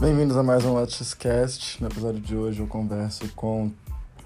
[0.00, 1.82] Bem-vindos a mais um Watchcast.
[1.82, 3.68] No episódio de hoje eu converso com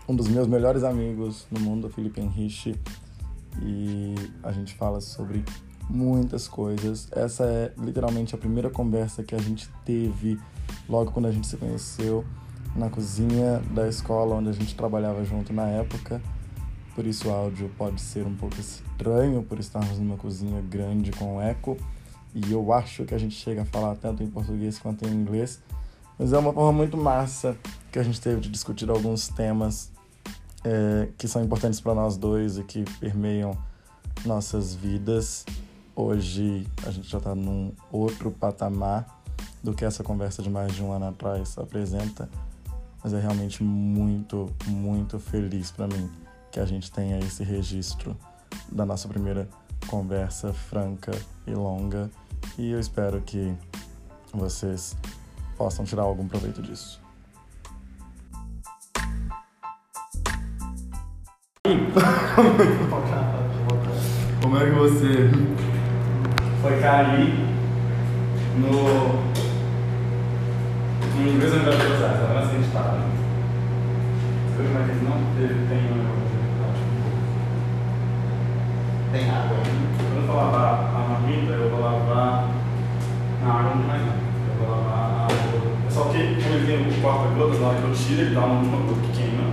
[0.06, 2.76] um dos meus melhores amigos no mundo, Felipe Henrique,
[3.62, 5.42] e a gente fala sobre
[5.88, 7.08] muitas coisas.
[7.10, 10.38] Essa é literalmente a primeira conversa que a gente teve
[10.86, 12.22] logo quando a gente se conheceu
[12.76, 16.20] na cozinha da escola onde a gente trabalhava junto na época.
[16.94, 21.40] Por isso o áudio pode ser um pouco estranho por estarmos numa cozinha grande com
[21.40, 21.78] eco.
[22.34, 25.60] E eu acho que a gente chega a falar tanto em português quanto em inglês.
[26.18, 27.56] Mas é uma forma muito massa
[27.90, 29.90] que a gente teve de discutir alguns temas
[30.64, 33.56] é, que são importantes para nós dois e que permeiam
[34.24, 35.44] nossas vidas.
[35.94, 39.22] Hoje a gente já está num outro patamar
[39.62, 42.28] do que essa conversa de mais de um ano atrás apresenta,
[43.02, 46.10] mas é realmente muito, muito feliz para mim
[46.50, 48.16] que a gente tenha esse registro
[48.70, 49.48] da nossa primeira
[49.86, 51.12] conversa franca
[51.46, 52.10] e longa
[52.58, 53.54] e eu espero que
[54.32, 54.96] vocês
[55.56, 57.00] possam tirar algum proveito disso.
[64.42, 65.30] Como é que você
[66.60, 67.52] foi cair
[68.56, 68.72] no.
[71.14, 72.38] no inglês universidade, sabe?
[72.38, 72.98] Assim, a gente tá.
[74.48, 75.82] Você como é que não teve, tem
[79.12, 79.64] Tem água aí?
[79.98, 80.91] Quando eu for lavar a
[81.30, 82.48] eu vou lavar
[83.42, 84.12] na água não mais não.
[84.12, 85.36] Eu vou lavar a água.
[85.86, 88.40] É só que como ele tem o corta-gotas, na hora que eu tiro, ele dá
[88.40, 89.44] uma gota que queima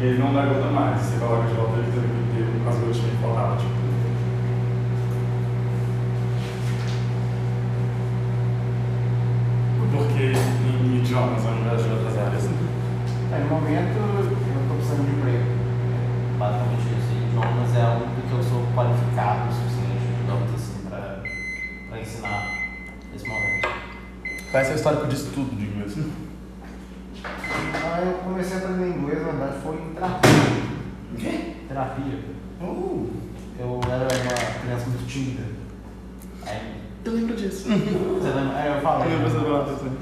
[0.00, 1.00] e ele não dá gota mais.
[1.00, 3.80] Você coloca de volta, ele tem as gotinhas que faltavam, tipo.
[9.92, 12.48] Porque em idiomas, ao invés de outras áreas.
[13.32, 15.44] É, no momento eu estou precisando de emprego.
[15.44, 17.12] É, Basicamente isso.
[17.12, 22.48] E idiomas é algo que eu sou qualificado o suficiente, digamos assim, para ensinar
[23.12, 23.68] nesse momento.
[24.50, 25.94] Qual é seu histórico de estudo de inglês?
[27.24, 30.30] Ah, eu comecei a aprender inglês, na verdade, foi em terapia.
[31.12, 31.54] O quê?
[31.68, 32.18] Terapia.
[32.60, 33.10] Uh,
[33.60, 35.44] Eu era uma criança muito tímida.
[36.44, 37.68] Aí, eu lembro disso.
[37.68, 38.56] você lembra?
[38.56, 39.06] Aí eu falei.
[39.06, 39.98] Eu lembro dessa palavra, assim.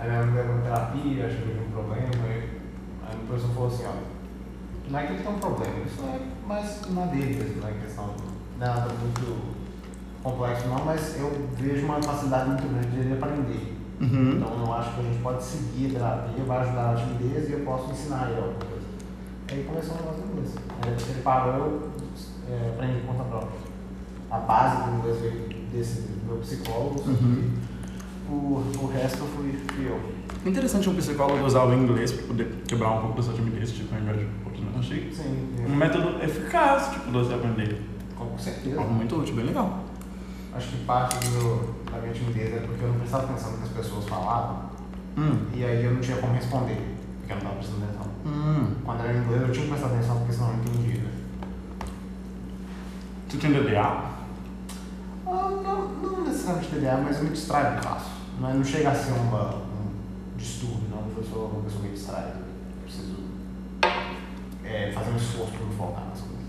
[0.00, 2.50] Aí minha mãe levou uma terapia, achou que tinha um problema, aí,
[3.08, 6.46] aí o professor falou assim, ó, não é que ele tem um problema, isso é
[6.46, 8.06] mais na dele mesmo, não é questão,
[8.58, 9.56] não é nada muito
[10.22, 13.75] complexo não, mas eu vejo uma facilidade muito grande de ele aprender.
[14.00, 14.32] Uhum.
[14.36, 17.52] Então eu acho que a gente pode seguir a terapia, vai ajudar na timidez e
[17.52, 18.86] eu posso ensinar ele alguma coisa.
[19.50, 20.54] Aí começou o negócio do inglês.
[20.82, 21.90] Aí ele parou, eu
[22.50, 23.58] é, aprendi conta própria.
[24.30, 27.50] A base do inglês veio desse meu psicólogo, Uhum.
[28.28, 28.32] o,
[28.82, 30.00] o resto eu fui, fui eu.
[30.44, 33.94] Interessante um psicólogo usar o inglês para poder quebrar um pouco da sua timidez, tipo,
[33.94, 34.46] ao invés de um.
[34.74, 37.80] Eu Achei Sim, um método eficaz, tipo, de você aprender.
[38.16, 38.78] com certeza.
[38.80, 39.80] Algo muito útil, bem legal.
[40.56, 43.64] Acho que parte do da minha timidez é porque eu não prestava atenção no que
[43.64, 44.66] as pessoas falavam
[45.18, 45.46] Hum.
[45.54, 46.78] e aí eu não tinha como responder,
[47.20, 48.06] porque eu não estava prestando atenção.
[48.26, 48.74] Hum.
[48.84, 51.04] Quando era em inglês eu tinha que prestar atenção porque senão eu não entendia.
[53.28, 53.82] Você tinha DDA?
[55.26, 58.12] Ah, não, não necessariamente TDA, mas eu me distraio muito fácil.
[58.40, 59.90] Não, é- não chega a ser uma, um
[60.36, 61.02] distúrbio, não.
[61.16, 62.36] Eu sou uma pessoa meio distraída.
[62.38, 63.16] Eu preciso
[64.64, 66.44] é, fazer um esforço para me focar nas coisas.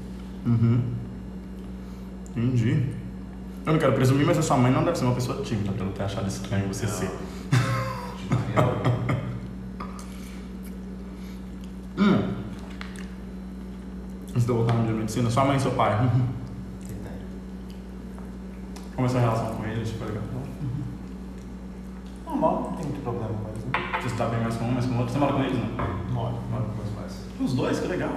[0.46, 0.81] Uhum.
[2.35, 2.94] Entendi.
[3.67, 5.83] Eu não quero presumir, mas a sua mãe não deve ser uma pessoa tímida pra
[5.83, 6.94] ela ter achado estranho você Não.
[6.94, 7.11] ser.
[12.00, 12.31] Hum.
[14.29, 15.95] Antes de eu voltar no dia de medicina, sua mãe e seu pai.
[16.83, 17.01] Entende?
[18.95, 19.89] Como é a sua relação com eles?
[19.89, 20.22] Tipo, legal.
[22.28, 23.66] Normal, não tem muito problema com isso.
[23.66, 23.99] Né?
[23.99, 25.11] Você está bem mais com um, mais com o outro?
[25.13, 26.13] Você mora com eles, não?
[26.13, 27.17] Moro, moro com meus pais.
[27.41, 28.11] Os dois, que legal.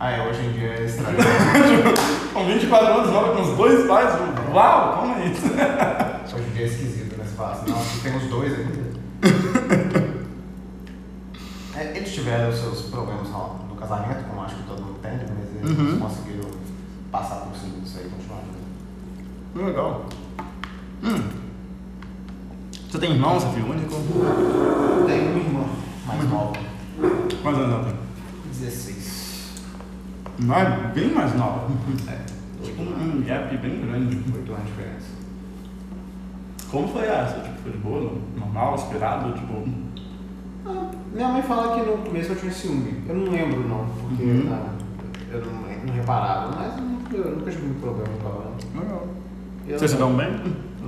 [0.00, 1.16] Ah, é, hoje em dia é estranho.
[2.32, 4.14] Com 24 anos, mora com os dois pais.
[4.52, 5.46] Uau, como é isso?
[6.34, 7.24] hoje em dia é esquisito, né?
[7.24, 8.90] Você fala assim, nossa, tem os dois ainda.
[11.76, 15.12] É, eles tiveram os seus problemas no no casamento, como acho que todo mundo tem,
[15.12, 15.98] mas eles Uhum.
[16.00, 16.50] conseguiram
[17.10, 19.66] passar por cima disso aí e continuar juntos.
[19.66, 20.04] Legal.
[21.02, 21.28] Hum.
[22.90, 23.94] Você tem irmão, você é filho único?
[25.06, 25.64] Tenho uma irmã
[26.06, 26.52] mais nova,
[27.42, 27.94] Quantos anos ela tem?
[28.52, 29.62] 16.
[30.40, 30.64] Não é
[30.94, 31.68] bem mais nova.
[32.08, 32.18] É,
[32.62, 34.16] Tipo um gap bem grande.
[34.16, 35.20] 8 anos de diferença.
[36.70, 37.40] Como foi essa?
[37.40, 38.12] Tipo, foi de boa?
[38.36, 39.32] Normal, esperado?
[39.32, 39.64] Tipo.
[40.66, 43.02] Ah, minha mãe fala que no começo eu tinha ciúme.
[43.08, 44.52] Eu não lembro não, porque Uhum.
[44.52, 44.68] ah,
[45.32, 45.52] eu não,
[45.86, 48.56] não reparava, mas eu nunca, eu nunca tive muito problema com ela.
[48.84, 49.06] Legal.
[49.78, 50.28] Vocês se dão bem?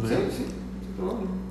[0.05, 1.43] Sim, sim, sem problema.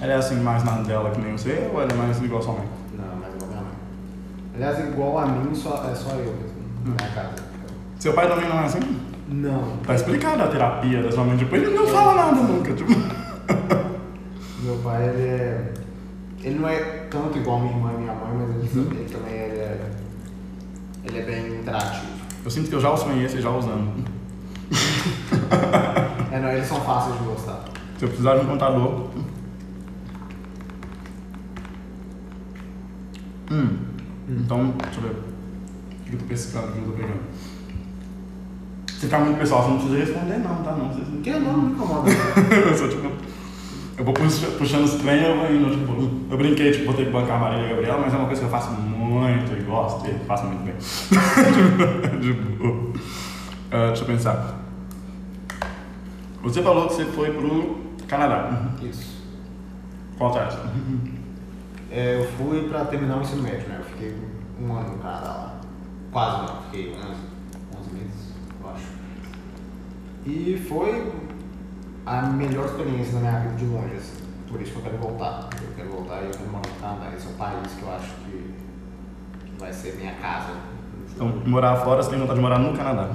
[0.00, 2.42] Ela é assim, mais na dela que nem você ou ela é mais igual a
[2.42, 2.66] sua mãe?
[2.96, 3.72] Não, mas igual a minha mãe.
[4.54, 6.34] Aliás, igual a mim, só, é só eu
[6.84, 7.34] mesmo, na casa.
[7.98, 8.80] Seu pai também não é assim?
[9.28, 9.76] Não.
[9.86, 11.36] Tá explicado a terapia da sua mãe.
[11.36, 12.72] Tipo, ele não fala nada nunca.
[12.72, 12.90] Tipo.
[14.62, 15.72] Meu pai, ele é.
[16.42, 16.78] Ele não é
[17.10, 18.92] tanto igual minha irmã e minha mãe, mas ele, Uhum.
[18.92, 19.90] ele também ele é.
[21.04, 22.06] Ele é bem interativo.
[22.44, 24.04] Eu sinto que eu já os conheço já usando.
[26.32, 27.64] É, não, eles são fáceis de gostar.
[27.98, 29.08] Se eu precisar de um contador.
[33.50, 33.76] Hum.
[34.28, 35.16] Então, deixa eu ver.
[36.10, 37.20] O que eu tô pescando, o que eu tô pegando?
[38.88, 40.72] Se ficar muito pessoal, você não precisa responder, não, tá?
[40.72, 42.10] Não, vocês não Que não, não me incomoda.
[42.50, 43.10] eu sou tipo.
[43.96, 46.32] Eu vou puxa- puxando os trem eu vou indo, tipo.
[46.32, 48.26] Eu brinquei, tipo, vou ter que bancar a Marília e a Gabriela, mas é uma
[48.26, 50.74] coisa que eu faço muito e gosto e faço muito bem.
[52.20, 52.92] de boa.
[53.70, 54.60] Ah, deixa eu pensar.
[56.42, 57.78] Você falou que você foi pro
[58.08, 58.70] Canadá.
[58.82, 59.22] Isso.
[60.18, 60.58] Qual taxa?
[61.90, 63.76] É, eu fui pra terminar o ensino médio, né?
[63.78, 64.14] Eu fiquei
[64.60, 65.49] um ano no Canadá lá.
[66.12, 67.04] Quase não, fiquei 11,
[67.80, 68.86] 11 meses, eu acho.
[70.26, 71.12] E foi
[72.06, 74.20] a melhor experiência da minha vida de longe, assim.
[74.48, 75.48] Por isso que eu quero voltar.
[75.62, 77.14] Eu quero voltar e eu quero morar no Canadá.
[77.16, 78.54] Esse é um país que eu acho que
[79.44, 80.52] que vai ser minha casa.
[80.52, 83.08] no Então, morar fora, você tem vontade de morar no Canadá.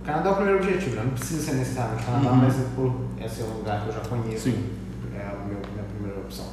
[0.00, 1.02] O Canadá é o primeiro objetivo, né?
[1.02, 2.36] Não precisa ser necessariamente o Canadá, Uhum.
[2.36, 4.44] mas por esse é um lugar que eu já conheço.
[4.44, 4.70] Sim.
[5.14, 5.58] É a minha
[5.92, 6.46] primeira opção.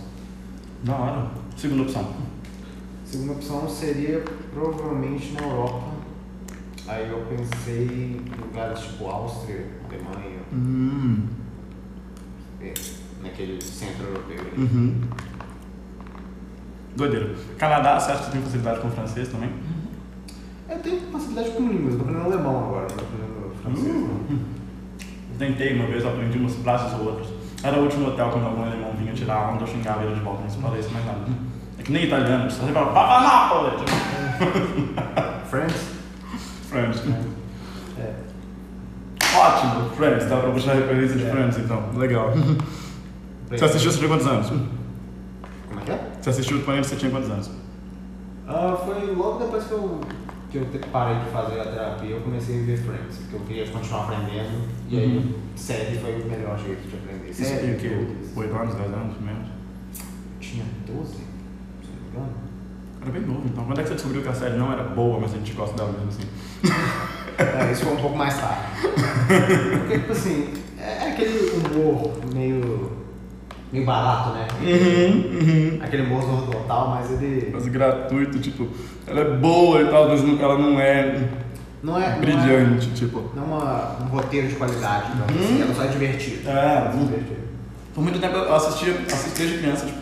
[0.83, 1.27] Da hora.
[1.55, 2.11] Segunda opção.
[3.13, 5.83] Segunda opção seria provavelmente na Europa.
[6.87, 11.27] Aí eu pensei em lugares tipo Áustria, Alemanha, Hum.
[12.59, 12.73] é,
[13.21, 14.39] naquele centro europeu.
[14.39, 14.63] ali.
[14.63, 15.01] Uhum.
[16.95, 17.35] Doideira.
[17.59, 19.51] Canadá, você acha que você tem facilidade com francês também?
[20.67, 23.95] Eu tenho facilidade com línguas, tô aprendendo alemão agora, não tô aprendendo francês.
[23.95, 24.39] Hum.
[25.33, 27.27] Eu Tentei uma vez, eu aprendi umas frases ou outras.
[27.63, 30.21] Era o último hotel quando algum alemão vinha tirar a onda, eu xingava ele de
[30.21, 31.52] volta, não se isso mais nada.
[31.83, 33.71] É que nem italiano, você fala, Papanapole!
[33.77, 33.91] Tipo,
[35.49, 35.89] Friends?
[36.69, 37.03] Friends.
[37.05, 37.21] né?
[37.99, 38.13] É.
[39.37, 41.29] Ótimo, Friends, dá pra puxar referência de É.
[41.31, 41.83] Friends então.
[41.97, 42.31] Legal.
[43.51, 44.47] Você assistiu, você tinha quantos anos?
[44.47, 46.11] Como é que é?
[46.21, 47.51] Você assistiu quando você tinha quantos anos?
[48.47, 49.99] Ah, foi logo depois que eu,
[50.49, 53.67] que eu parei de fazer a terapia, eu comecei a ver Friends, porque eu queria
[53.67, 55.33] continuar aprendendo, e aí Uhum.
[55.55, 57.29] série foi o melhor jeito de aprender.
[57.29, 57.89] Isso Série, o quê?
[57.89, 58.35] filmes.
[58.37, 59.47] 8 anos, 10 anos, menos?
[60.39, 61.13] Tinha 12,
[62.13, 62.33] não engano.
[63.01, 63.65] Era bem novo, então.
[63.65, 65.75] Quando é que você descobriu que a série não era boa, mas a gente gosta
[65.75, 66.27] dela mesmo assim?
[67.35, 68.61] É, isso foi um pouco mais tarde.
[69.79, 72.91] Porque, tipo assim, é aquele humor meio,
[73.71, 74.47] meio barato, né?
[74.61, 78.67] Uhum, Aquele humor total, mas ele Mas gratuito, tipo,
[79.07, 81.27] ela é boa e tal, mas não- ela não é
[81.81, 83.17] não é, não brilhante, tipo.
[83.19, 86.51] é, não é uma- um roteiro de qualidade, então, assim, ela só é divertida.
[86.51, 87.39] É, Só divertida.
[87.95, 89.99] Por muito tempo eu assistia, assisti desde criança, tipo,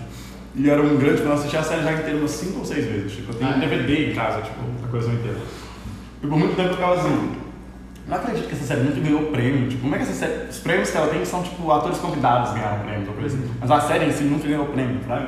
[0.56, 2.86] e era um grande fã, eu assistia a série já inteira umas 5 ou 6
[2.86, 3.66] vezes, tipo, eu tenho Ah, um é?
[3.68, 5.38] DVD em casa, tipo, a coleção inteira.
[6.24, 7.32] E por muito tempo eu ficava assim,
[8.08, 10.58] não acredito que essa série nunca ganhou prêmio, tipo, como é que essa série, os
[10.60, 13.80] prêmios que ela tem são, tipo, atores convidados ganharam prêmios ou coisa assim, mas a
[13.82, 15.28] série em si nunca ganhou prêmio, sabe?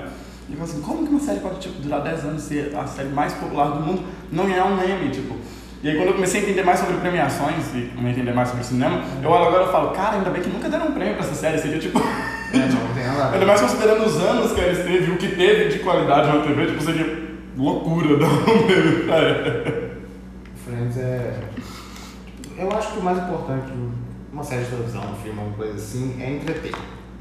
[0.50, 2.76] E eu falo assim, como que uma série pode, tipo, durar 10 anos e ser
[2.76, 5.36] a série mais popular do mundo, não ganhar um Emmy, tipo...
[5.82, 8.64] E aí quando eu comecei a entender mais sobre premiações e a entender mais sobre
[8.64, 11.26] cinema, eu olho agora e falo, cara, ainda bem que nunca deram um prêmio pra
[11.26, 12.00] essa série, seria tipo...
[12.54, 13.34] É, não tem nada.
[13.34, 16.66] Ainda mais considerando os anos que ela esteve, o que teve de qualidade na TV,
[16.68, 17.24] tipo, seria
[17.58, 18.18] loucura
[19.06, 19.94] pra ela.
[20.66, 21.40] Friends é.
[22.58, 23.72] Eu acho que o mais importante
[24.32, 26.74] numa série de televisão, um filme, alguma coisa assim, é entreter.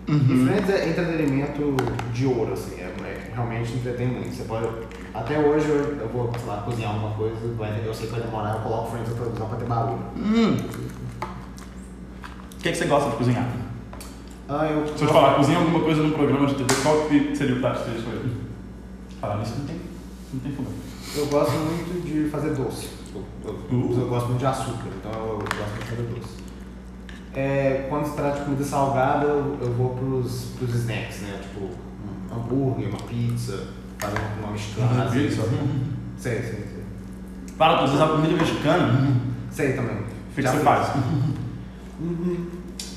[0.08, 0.16] Uhum.
[0.18, 1.76] E Friends é entretenimento
[2.12, 4.34] de ouro, assim, é, é- realmente entretém muito.
[4.34, 4.66] Você pode.
[5.14, 8.22] Até hoje eu, eu vou, sei lá, cozinhar alguma coisa, vai- eu sei que vai
[8.22, 10.02] demorar, eu coloco Friends na televisão pra ter barulho.
[10.16, 10.56] Hum.
[12.54, 13.46] O que, é que você gosta de cozinhar?
[14.54, 14.86] Ah, eu.
[14.86, 17.60] Se eu te falar, cozinha alguma coisa num programa de TV, qual que seria o
[17.60, 18.32] prato que você escolheria?
[19.20, 19.76] Falar nisso não tem,
[20.34, 20.72] não tem fogão.
[21.16, 22.88] Eu gosto muito de fazer doce.
[23.14, 24.00] Eu, eu- Uh.
[24.00, 26.42] eu gosto muito de açúcar, então eu gosto muito de fazer doce.
[27.34, 31.40] É, quando se trata de comida salgada, eu, eu vou pros, pros snacks, né?
[31.42, 33.68] Tipo, um hambúrguer, uma pizza,
[33.98, 35.04] fazer uma, uma mexicana.
[35.04, 35.38] às vezes.
[36.18, 36.84] Sei, sei, sei.
[37.56, 39.16] Para, tu usar comida mexicana?
[39.50, 39.96] Sei também.
[39.96, 40.88] O que, que você faz?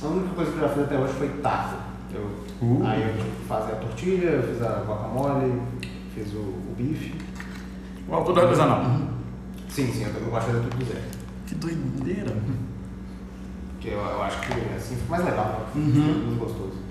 [0.05, 0.12] Uhum.
[0.12, 1.75] A única coisa que eu já fiz até hoje foi taco.
[2.13, 2.81] Eu, Uh.
[2.85, 3.13] Aí eu
[3.50, 5.62] fazer a tortilha, eu fiz a guacamole,
[6.15, 7.13] fiz o, o bife.
[8.07, 8.81] Uau, tudo artesanal.
[9.67, 11.01] Sim, sim, eu, eu gosto de fazer tudo do zero.
[11.45, 12.31] Que doideira.
[13.74, 15.91] Porque eu, eu acho que assim fica mais legal, Uhum.
[15.91, 16.85] fica mais gostoso.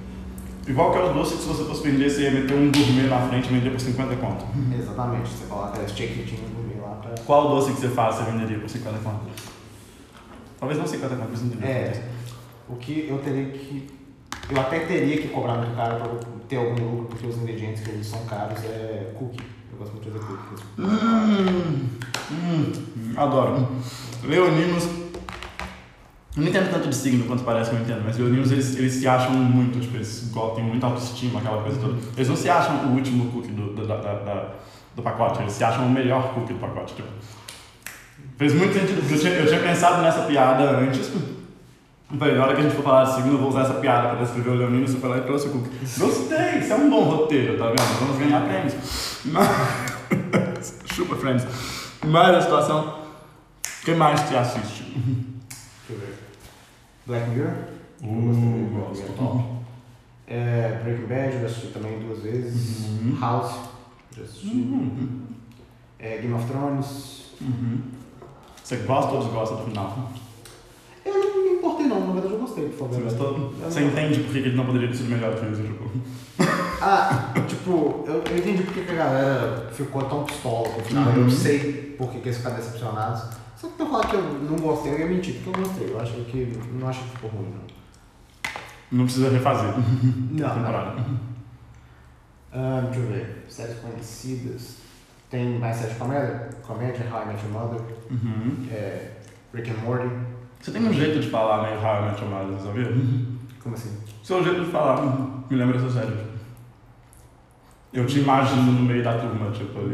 [0.69, 3.09] Igual que é o doce que se você fosse vender, você ia meter um gourmet
[3.09, 4.45] na frente e vender por 50 conto.
[4.79, 7.15] Exatamente, você coloca as chequitinhas no meio lá pra.
[7.25, 9.21] Qual doce que você faz você venderia por 50 conto?
[10.61, 12.03] Talvez não 50 conto, mas não É,
[12.69, 13.89] o que eu teria que.
[14.51, 16.19] Eu até teria que cobrar muito caro pra
[16.49, 19.41] ter algum lucro, porque os ingredientes que eles são caros é cookie.
[19.73, 20.67] Eu gosto muito de fazer cookies.
[20.79, 21.89] Hum,
[22.31, 23.69] hum, adoro.
[24.23, 24.85] Leoninos
[26.37, 28.95] Eu não entendo tanto de signo quanto parece que eu entendo, mas leoninos eles, eles
[28.95, 31.97] se acham muito, tipo, eles têm muita autoestima, aquela coisa toda.
[32.17, 34.55] Eles não se acham o último cookie do, do, da, da,
[34.95, 36.95] do pacote, eles se acham o melhor cookie do pacote.
[36.95, 37.09] Tipo.
[38.37, 41.13] Fez muito sentido, porque eu tinha, eu tinha pensado nessa piada antes.
[42.19, 44.09] Falei, na hora que a gente for falar de signo, eu vou usar essa piada
[44.09, 45.71] para descrever o leonino, lá e trouxe o cookie.
[45.99, 47.99] Gostei, isso é um bom roteiro, tá vendo?
[48.01, 48.75] Vamos ganhar prêmios.
[49.25, 50.81] Mas...
[50.95, 51.47] Chupa, friends.
[52.05, 53.05] Mas a situação...
[53.83, 54.83] O que mais você assiste?
[54.85, 56.15] Deixa eu ver.
[57.07, 57.55] Black Mirror.
[58.03, 59.13] Uh, gosto.
[59.13, 59.45] Top.
[60.27, 62.87] É, Breaking Bad, já assisti também duas vezes.
[62.87, 63.19] Uhum.
[63.21, 63.55] House,
[64.17, 64.49] já assisti.
[64.49, 65.23] Uhum.
[65.99, 67.33] É, Game of Thrones.
[67.41, 67.83] Uhum.
[68.63, 70.11] Você gosta ou desgosta do final?
[71.05, 72.23] Eu não me importei não, na
[72.75, 72.95] eu por favor.
[73.11, 73.55] Você gostou?
[73.65, 75.91] Você entende por que ele não poderia ter sido melhor que o tipo?
[76.81, 81.09] Ah, tipo, eu, eu entendi porque que a galera ficou tão pistola com o final.
[81.11, 81.23] Uhum.
[81.23, 83.23] Eu sei por que que eles ficaram decepcionados.
[83.57, 85.91] Só que pra falar que eu não gostei, eu ia mentir, porque eu gostei.
[85.91, 86.59] Eu acho que.
[86.79, 87.75] Não acho que ficou ruim, não.
[88.99, 89.73] Não precisa refazer.
[89.75, 90.55] Não, não.
[90.57, 91.03] temporada.
[92.53, 93.45] Ah, deixa eu ver.
[93.49, 94.77] Séries conhecidas.
[95.31, 96.49] Tem mais séries de comédia?
[96.63, 98.67] Comédia, How I Met Your Mother, Uhum.
[98.71, 99.11] é,
[99.53, 100.09] Rick and Morty.
[100.65, 102.91] Você tem um jeito de falar meio How I Met Your Mother, sabia?
[103.63, 103.99] Como assim?
[104.23, 105.03] Seu jeito de falar
[105.51, 106.17] me lembra essa série.
[107.93, 109.93] Eu te imagino no meio da turma, tipo, ali.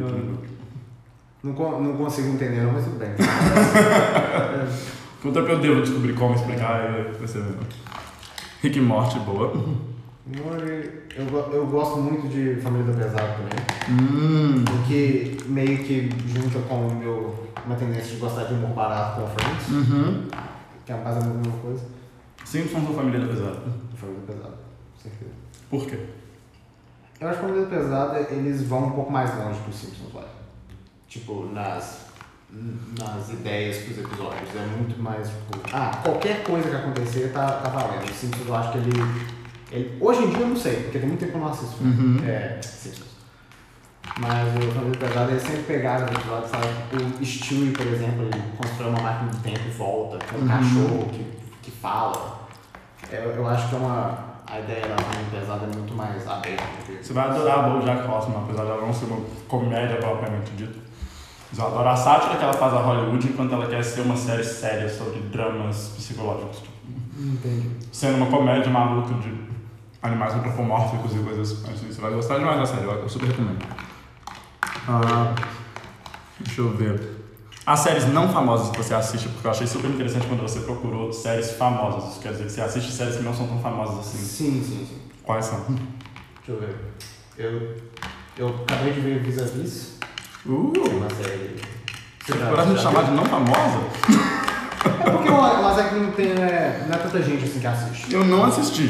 [1.43, 1.53] Não.
[1.53, 3.09] Não, não consigo entender, não, mas tudo bem.
[5.21, 7.63] Quanto tempo eu devo descobrir como explicar e vai ser mesmo.
[8.63, 9.53] Rick e Morty, boa.
[11.17, 13.59] Eu, eu gosto muito de Família do Pesado também.
[13.91, 14.65] Hum.
[14.65, 19.27] Porque meio que junta com o meu, uma tendência de gostar de humor barato com
[19.27, 20.29] Friends, Uhum.
[20.85, 21.85] Que é quase a mesma coisa.
[22.45, 23.61] Simpsons ou Família da Pesada?
[23.95, 24.55] Família do Pesado,
[24.95, 25.31] com certeza.
[25.69, 25.99] Por quê?
[27.21, 30.13] Eu acho que Família do Pesado eles vão um pouco mais longe que os Simpsons
[30.13, 30.27] vai.
[31.07, 32.07] Tipo, nas,
[32.99, 34.55] nas ideias pros episódios.
[34.55, 38.11] É muito mais, tipo, ah, qualquer coisa que acontecer tá, tá valendo.
[38.11, 38.91] Os Simpsons eu acho que ele,
[39.71, 39.99] ele.
[40.01, 41.83] Hoje em dia eu não sei, porque tem muito tempo que eu não assisto.
[41.83, 42.21] Uhum.
[42.25, 43.10] É, Simpsons.
[44.19, 46.67] Mas o Família Pesada, eles sempre pegaram os episódios, sabe?
[47.21, 50.49] O Stewie, por exemplo, ele constrói uma máquina do tempo e volta, tem um Uhum.
[50.49, 51.25] cachorro que,
[51.63, 52.41] que fala.
[53.11, 54.31] Eu, eu acho que é uma.
[54.51, 56.65] A ideia da Família Pesada é muito mais aberta.
[57.01, 60.77] Você vai adorar a BoJack Horseman, apesar de ela não ser uma comédia propriamente dita.
[61.51, 64.17] Mas eu adoro a sátira que ela faz a Hollywood enquanto ela quer ser uma
[64.17, 66.59] série séria sobre dramas psicológicos.
[66.59, 66.73] Tipo,
[67.17, 67.71] Entendi.
[67.93, 69.33] sendo uma comédia maluca de
[70.03, 71.87] animais antropomórficos e coisas assim.
[71.93, 73.65] Você vai gostar demais da série, eu eu super recomendo.
[74.93, 75.35] Ah,
[76.41, 77.17] deixa eu ver.
[77.65, 81.13] As séries não famosas que você assiste, porque eu achei super interessante quando você procurou
[81.13, 82.11] séries famosas.
[82.11, 84.19] Isso quer dizer que você assiste séries que não são tão famosas assim.
[84.19, 84.99] Sim, sim, sim.
[85.23, 85.61] Quais são?
[85.69, 86.77] Deixa eu ver.
[87.39, 87.77] Eu,
[88.37, 89.91] eu acabei de ver Vis a Vis,
[90.45, 90.73] Uh!
[90.75, 91.57] é uma série.
[92.25, 93.79] Você tem coragem de chamar de não famosa?
[95.07, 96.33] É porque é uma, uma série que não tem.
[96.33, 98.13] É, não é tanta gente assim que assiste.
[98.13, 98.85] Eu não assisti,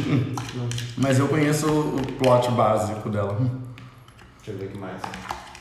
[0.54, 0.68] Não.
[0.96, 3.36] mas eu conheço o plot básico dela.
[4.38, 5.02] Deixa eu ver o que mais.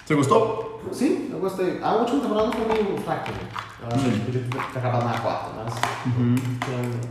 [0.09, 0.81] Você gostou?
[0.91, 1.79] Sim, eu gostei.
[1.83, 3.31] A última temporada foi meio fraca.
[3.31, 3.37] né?
[3.79, 4.41] Eu acho que podia
[4.73, 5.73] ter acabado na quarta, mas
[6.07, 6.35] Uhum.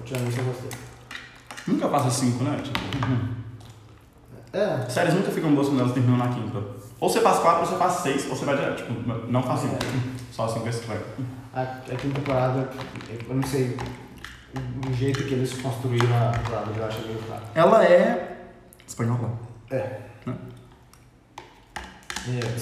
[0.05, 0.71] tirando eu gostei.
[1.69, 2.61] Nunca passa cinco, né?
[2.61, 2.76] Tipo,
[4.52, 6.61] É, séries nunca ficam boas quando elas terminam na quinta.
[6.99, 8.78] Ou você faz quatro, ou você faz seis, ou você vai direto.
[8.78, 9.76] Tipo, não faz cinco.
[10.33, 11.02] Só cinco é estranho.
[11.55, 12.69] a, a quinta temporada,
[13.28, 13.76] eu não sei,
[14.88, 17.45] o, jeito que eles construíram a temporada eu achei meio fraco.
[17.55, 18.38] Ela é.
[18.85, 19.38] espanhola.
[19.71, 19.76] É.
[19.76, 20.00] É,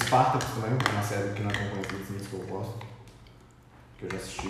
[0.05, 2.87] Spartacus também, que é uma série que não é tão conhecida, mas que eu gosto.
[3.99, 4.49] Que eu já assisti.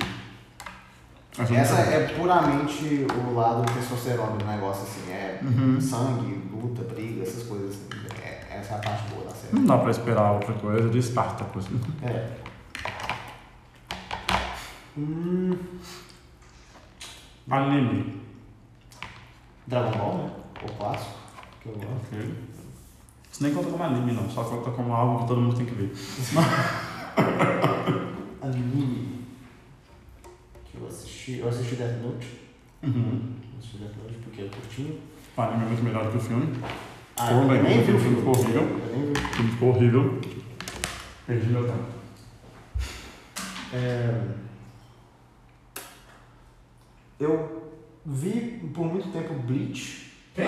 [1.39, 5.11] Essa eu Essa é puramente o lado testosterona do negócio, assim.
[5.13, 5.81] É Uhum.
[5.81, 7.71] sangue, luta, briga, essas coisas.
[7.77, 8.07] assim.
[8.23, 9.55] É, essa é a parte boa da série.
[9.55, 11.67] Não dá pra esperar outra coisa de Spartacus.
[12.03, 12.29] É.
[14.97, 15.59] Hum,
[17.51, 18.23] Anime.
[19.67, 20.31] Dragon Ball, né?
[20.65, 21.15] O clássico.
[21.61, 22.07] Que eu gosto.
[22.13, 22.35] Ok.
[23.37, 24.31] Isso nem conta como anime, não.
[24.31, 25.93] Só conta como algo que todo mundo tem que ver.
[28.41, 29.27] Anime.
[30.65, 31.41] Que eu assisti.
[31.41, 32.27] Eu assisti Death Note.
[32.83, 33.35] Uhum.
[33.59, 34.99] Assisti Death Note porque eu curti.
[35.37, 36.57] O anime é muito melhor do que o filme.
[37.19, 38.63] Ah, eu bem, nem vi o filme ficou horrível.
[38.63, 39.13] Eu.
[39.13, 40.19] O filme ficou horrível.
[41.27, 41.85] Perdi meu tempo.
[43.75, 44.19] É,
[47.21, 47.71] Eu
[48.07, 50.11] vi por muito tempo Bleach.
[50.35, 50.47] Quem?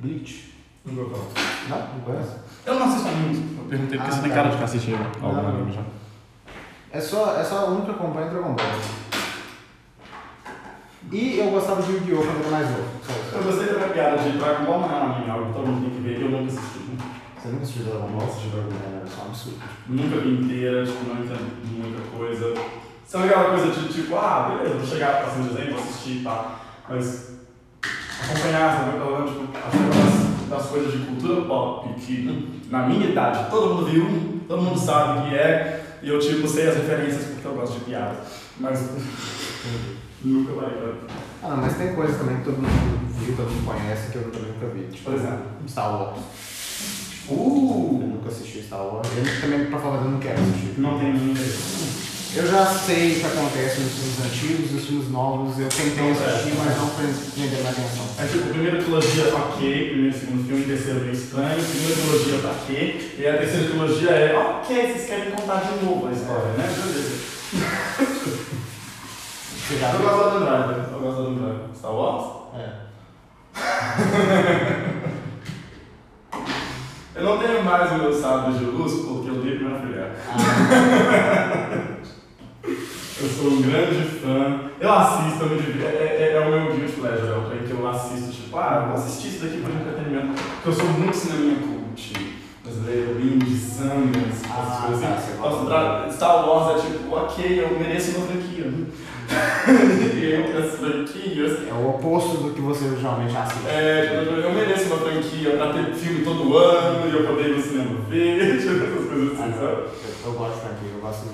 [0.00, 0.51] Bleach.
[0.84, 1.24] Não vou falar.
[1.68, 1.94] Não?
[1.94, 2.36] Não conhece?
[2.66, 3.56] Eu não assisto anime.
[3.58, 4.36] Eu perguntei porque Ah, você tem tá.
[4.36, 5.82] cara de que assistiu algum anime já.
[6.92, 8.66] É só, é só a única que acompanha Dragon Ball.
[11.10, 12.16] E eu gostava de Yu-Gi-Oh!
[12.22, 12.88] quando era mais novo.
[13.06, 13.36] Só.
[13.36, 15.66] Eu gostei da minha piada de Dragon Ball não é um anime, algo que todo
[15.66, 16.78] mundo tem que ver e eu nunca assisti.
[17.42, 18.28] Você nunca assistiu Dragon Ball?
[18.28, 19.02] Assisti Dragon Ball.
[19.02, 19.58] É só um absurdo.
[19.88, 22.54] Nunca vi inteira, tipo, não entendo muita coisa.
[23.06, 26.58] Sabe aquela coisa de tipo, ah, beleza, vou chegar passando desenho, vou assistir e tal.
[26.88, 27.32] Mas
[28.24, 28.96] acompanhar, sabe?
[28.96, 30.11] Eu, tipo, acho que
[30.56, 35.20] das, coisas de cultura pop que na minha idade todo mundo viu, todo mundo sabe
[35.20, 38.16] o que é, e eu tipo sei as referências porque eu gosto de piada.
[38.60, 38.80] Mas
[40.24, 40.70] nunca vai.
[41.42, 44.30] Ah, não, mas tem coisas também que todo mundo viu, todo mundo conhece, que eu
[44.30, 44.84] também nunca vi.
[44.92, 45.44] Tipo, Por exemplo.
[45.68, 46.18] Star Wars.
[47.30, 48.14] Eu Uh!
[48.14, 49.08] nunca assisti Star Wars.
[49.16, 50.74] Eu também, pra falar, eu não quero assistir.
[50.78, 51.34] Não tem ninguém.
[52.34, 55.58] Eu já sei o que acontece nos filmes antigos, nos filmes novos.
[55.58, 58.06] Eu tentei assistir, mas não prendeu minha atenção.
[58.18, 62.50] É tipo, primeira trilogia ok, primeiro e segundo filme, terceiro meio estranho, segunda trilogia tá
[62.62, 66.74] ok, e a terceira trilogia é ok, vocês querem contar de novo a história, né?
[66.74, 67.12] Beleza.
[69.72, 71.60] Eu gosto do Driver, eu gosto do Driver.
[71.74, 72.24] Star Wars?
[72.54, 72.72] É.
[77.14, 80.12] Eu não tenho mais o meu sábio de luz porque eu dei pra minha filha.
[80.28, 81.88] Ah,
[83.64, 84.60] um grande fã.
[84.80, 85.86] Eu assisto, eu me divirto.
[85.86, 88.80] É, é, é o meu guilty pleasure, é o trem que eu assisto, tipo, ah,
[88.82, 90.42] eu vou assistir isso daqui por entretenimento.
[90.62, 92.32] Porque eu sou muito cineminha cult.
[92.64, 95.32] Brasileiro, indie, sangras, essas Ah, coisas tá, assim.
[95.32, 98.72] você Nossa, Dra- Star Wars é tipo, ok, eu mereço uma franquia.
[99.32, 103.66] e entre as franquias, é o oposto do que você geralmente assiste.
[103.68, 107.56] é, tipo, eu mereço uma franquia pra ter filme todo ano e eu poder ir
[107.56, 109.58] no cinema ver, essas coisas Ah, assim, não.
[109.58, 109.72] sabe?
[109.72, 109.88] eu,
[110.26, 111.26] eu gosto de franquia, eu gosto.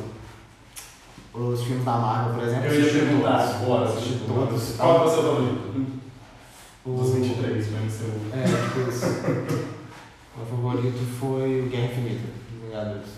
[1.35, 3.55] Os filmes da Marvel, por exemplo, Eu ia assisti perguntar todos.
[3.63, 4.77] agora, assisti todos.
[4.77, 5.87] Qual é o seu favorito?
[6.85, 8.37] O- Dos 23, pra mim ser o.
[8.37, 9.07] É, tipo isso.
[10.37, 12.29] Meu favorito foi o Guerra Infinita,
[12.65, 13.09] Vingadores.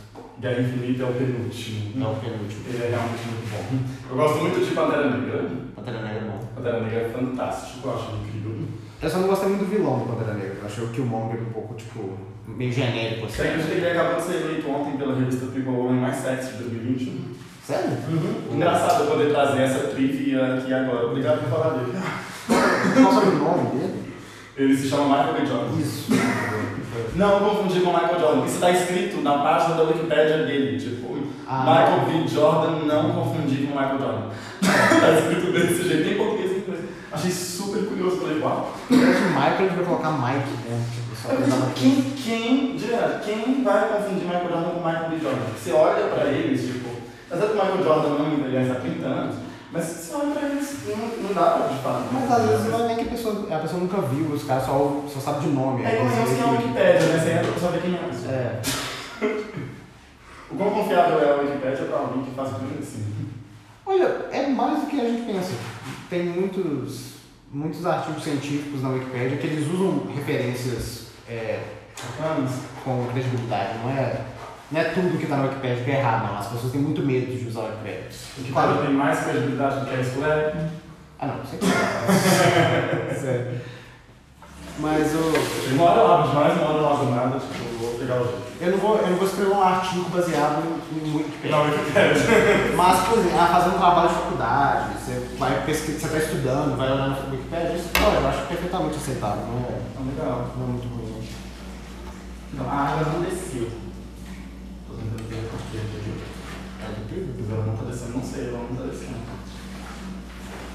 [0.40, 1.93] Guerra Infinita é o penúltimo.
[1.97, 2.62] Não, o penúltimo.
[2.67, 3.79] Ele é realmente muito bom.
[4.11, 5.50] Eu gosto muito de Pantera Negra.
[5.76, 6.38] Pantera Negra é bom.
[6.55, 8.57] Pantera Negra é fantástico, eu acho incrível.
[9.02, 10.57] Eu só não gostei muito do vilão do Pantera Negra.
[10.61, 12.11] Eu achei o Killmonger um pouco, tipo,
[12.49, 13.37] meio genérico, assim.
[13.37, 16.52] Sei que ele acabou de ser eleito ontem pela revista People o Homem Mais Sexy
[16.57, 17.35] de 2021.
[17.67, 17.99] Sério?
[18.52, 21.07] Engraçado eu poder trazer essa trivia aqui agora.
[21.07, 21.93] Obrigado por falar dele.
[22.95, 24.12] Qual foi o nome dele?
[24.57, 25.46] Ele se chama Michael B.
[25.46, 25.81] Jordan.
[25.81, 26.11] Isso.
[27.14, 28.44] Não confundir com Michael Jordan.
[28.44, 30.79] Isso está escrito na página da Wikipédia dele.
[30.79, 31.64] Tipo, Ah.
[31.64, 32.29] Michael B.
[32.29, 34.23] Jordan não confundir com Michael Jordan.
[34.61, 36.81] tá escrito desse jeito, em português e em inglês.
[37.12, 38.73] Achei super curioso, falei, uau.
[38.90, 40.85] Eu acho que Michael gente vai colocar Mike, né?
[40.94, 42.77] Tipo, só Eu pensei, quem, quem,
[43.25, 45.16] quem vai confundir Michael Jordan com Michael B.
[45.20, 45.46] Jordan?
[45.57, 46.88] Você olha pra eles, tipo,
[47.31, 49.37] apesar o Michael Jordan não envelhece há 30 anos,
[49.73, 52.07] mas você olha pra eles, não, não dá pra te falar.
[52.12, 54.64] Mas às vezes não é nem que a pessoa, a pessoa nunca viu, os caras
[54.64, 55.85] só, só sabem de nome.
[55.85, 57.19] É aí como você se é uma Wikipédia, né?
[57.19, 58.33] Você entra pra saber quem é a.
[58.33, 58.61] É.
[60.51, 63.14] O quão confiável é a Wikipédia pra alguém que faz tudo assim?
[63.87, 65.53] Olha, é mais do que a gente pensa.
[66.09, 67.14] Tem muitos,
[67.53, 71.61] muitos artigos científicos na Wikipédia que eles usam referências é,
[72.85, 74.21] com credibilidade, não é,
[74.70, 76.38] não é tudo que está na Wikipédia que é errado, não.
[76.38, 78.09] As pessoas têm muito medo de usar a Wikipédia.
[78.38, 80.70] O que claro, tem mais credibilidade do que a escolha.
[81.18, 81.68] Ah, não, sempre.
[81.68, 83.14] é.
[83.20, 83.61] Sério.
[84.78, 87.78] Mas o, Uma hora eu abro demais, uma hora eu não abro nada, tipo, eu
[87.78, 88.42] vou pegar o jeito.
[88.61, 91.50] eu, não vou, eu não vou escrever um artigo baseado em, Wikipédia.
[91.50, 92.22] Não, Wikipédia.
[92.76, 96.76] Mas, por exemplo, ah, fazer um trabalho de faculdade, você vai pesquisar, você está estudando,
[96.78, 100.50] vai olhar no Wikipédia, isso, olha, eu acho perfeitamente aceitável, não é, Tá legal.
[100.56, 101.28] não é muito ruim.
[102.54, 103.68] Então, a água não desceu.
[105.40, 106.12] Tô tentando ver por quê.
[106.81, 107.57] É incrível.
[107.57, 109.20] Ela não tá descendo, não sei, ela não tá descendo.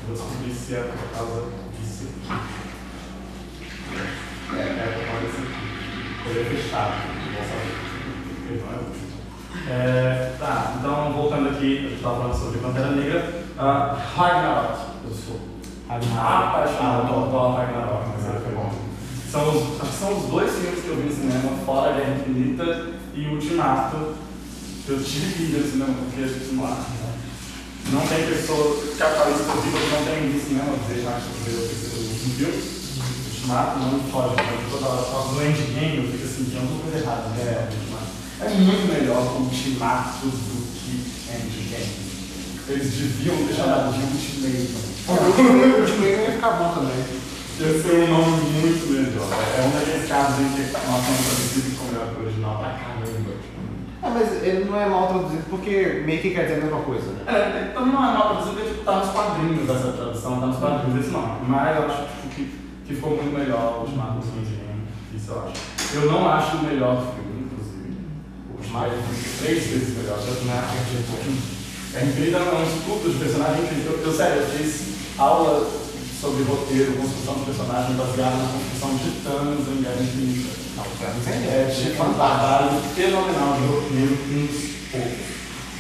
[0.08, 2.28] Vou descobrir se é por causa disso aqui.
[4.54, 5.66] É, é por causa disso aqui.
[6.24, 7.16] Coisa fechada.
[9.68, 13.46] É, tá, então voltando aqui, a gente estava falando sobre Pantera Negra.
[13.58, 15.40] Uh, Ragnarok, eu sou
[15.90, 18.72] apaixonado Thor Ragnarok, mas ele foi bom.
[19.28, 23.28] São os, são os dois filmes que eu vi no cinema, fora Guerra Infinita e
[23.28, 24.25] Ultimato.
[24.88, 27.14] Eu tive que ir no cinema porque a gente não né?
[27.90, 32.06] Não tem pessoa capitalista que não tem ido no cinema, vocês acham que eu preciso
[32.06, 32.62] último filme.
[33.34, 36.98] Ultimato não pode, porque toda hora fala do endgame, eu fico assim, tem alguma coisa
[36.98, 37.66] errada, né?
[37.66, 38.14] Ultimato.
[38.42, 41.02] É muito melhor Ultimato do que
[41.34, 42.06] Endgame.
[42.70, 44.70] Eles deviam ter chamado de Ultimate.
[45.10, 47.02] O Ultimate ia ficar bom também.
[47.58, 49.30] Ia ser um nome muito melhor.
[49.34, 52.70] É um daqueles casos em que nós somos traduzidos como melhor que o original pra
[52.70, 52.95] caramba.
[54.06, 57.12] Ah, mas ele não é mal traduzido porque meio que quer dizer a mesma coisa,
[57.12, 57.24] né?
[57.26, 60.58] É, então não é mal traduzido, porque tipo, tá nos quadrinhos essa tradução, tá nos
[60.58, 61.40] quadrinhos esse nome.
[61.48, 64.86] Mas eu acho tipo, que, que ficou muito melhor o Ultimato do Endgame.
[65.16, 65.96] Isso eu acho.
[65.96, 67.98] Eu não acho o melhor filme, inclusive.
[68.54, 70.20] O Ultimato é três vezes melhor.
[70.20, 70.76] Eu não acho
[71.96, 74.00] é incrível, é um estudo de personagem incrível.
[74.04, 75.66] Eu, sério, eu fiz aula
[76.26, 80.50] sobre roteiro, construção de personagem baseada na construção de Thanos em Guerra Infinita.
[80.76, 85.26] Não, não tem É, tipo, um trabalho fenomenal de roteiro, uns poucos.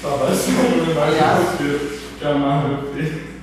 [0.01, 1.99] Trabalho fenomenal de roteiro.
[2.19, 3.35] que a Marvel fez.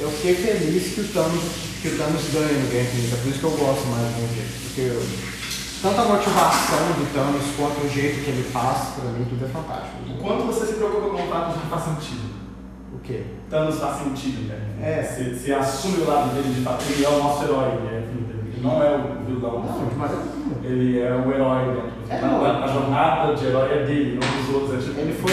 [0.00, 1.44] Eu fiquei feliz que o Thanos,
[1.80, 4.22] que o Thanos ganhe no Game Infinito, é por isso que eu gosto mais do
[4.26, 4.58] Infinito.
[4.66, 5.02] Porque eu,
[5.82, 9.48] tanto a motivação do Thanos quanto o jeito que ele faz, pra mim tudo é
[9.48, 9.94] fantástico.
[10.10, 12.27] O quanto você se preocupa com o fato de que faz sentido?
[13.08, 13.22] O quê?
[13.48, 14.58] Thanos faz sentido, né?
[14.82, 15.02] É.
[15.02, 18.02] Você, você assume o lado dele de fato, ele é o nosso herói, né?
[18.06, 19.64] Ele não é o vilão.
[19.64, 20.08] Não, nenhuma.
[20.62, 22.44] Ele é o herói dentro do É, não.
[22.44, 24.74] a, a jornada de herói é dele, não dos outros.
[24.74, 25.32] É tipo, Ele foi.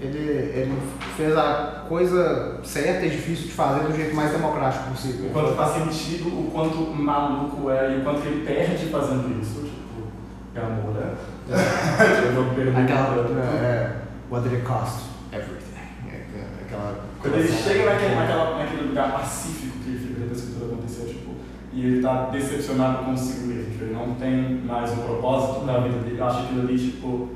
[0.00, 0.78] Ele, ele
[1.16, 5.30] fez a coisa certa e difícil de fazer do jeito mais democrático O possível.
[5.30, 9.60] quanto faz sentido, o quanto maluco é e o quanto ele perde fazendo isso.
[9.60, 10.08] Tipo,
[10.54, 11.12] é amor, né?
[12.56, 12.76] Perder.
[12.76, 13.26] Aquela.
[13.62, 13.96] É,
[14.30, 15.09] what did it cost?
[15.32, 15.80] Everything.
[16.08, 17.04] É, é, Aquela.
[17.20, 21.06] Quando ele chega naquele, naquela, naquele lugar pacífico que ele fica depois que tudo aconteceu,
[21.06, 21.30] tipo,
[21.72, 25.98] e ele tá decepcionado consigo mesmo, tipo, ele não tem mais um propósito na vida
[25.98, 27.28] dele, eu acho aquilo ali, tipo,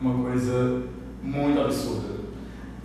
[0.00, 0.82] uma coisa
[1.22, 2.18] muito absurda.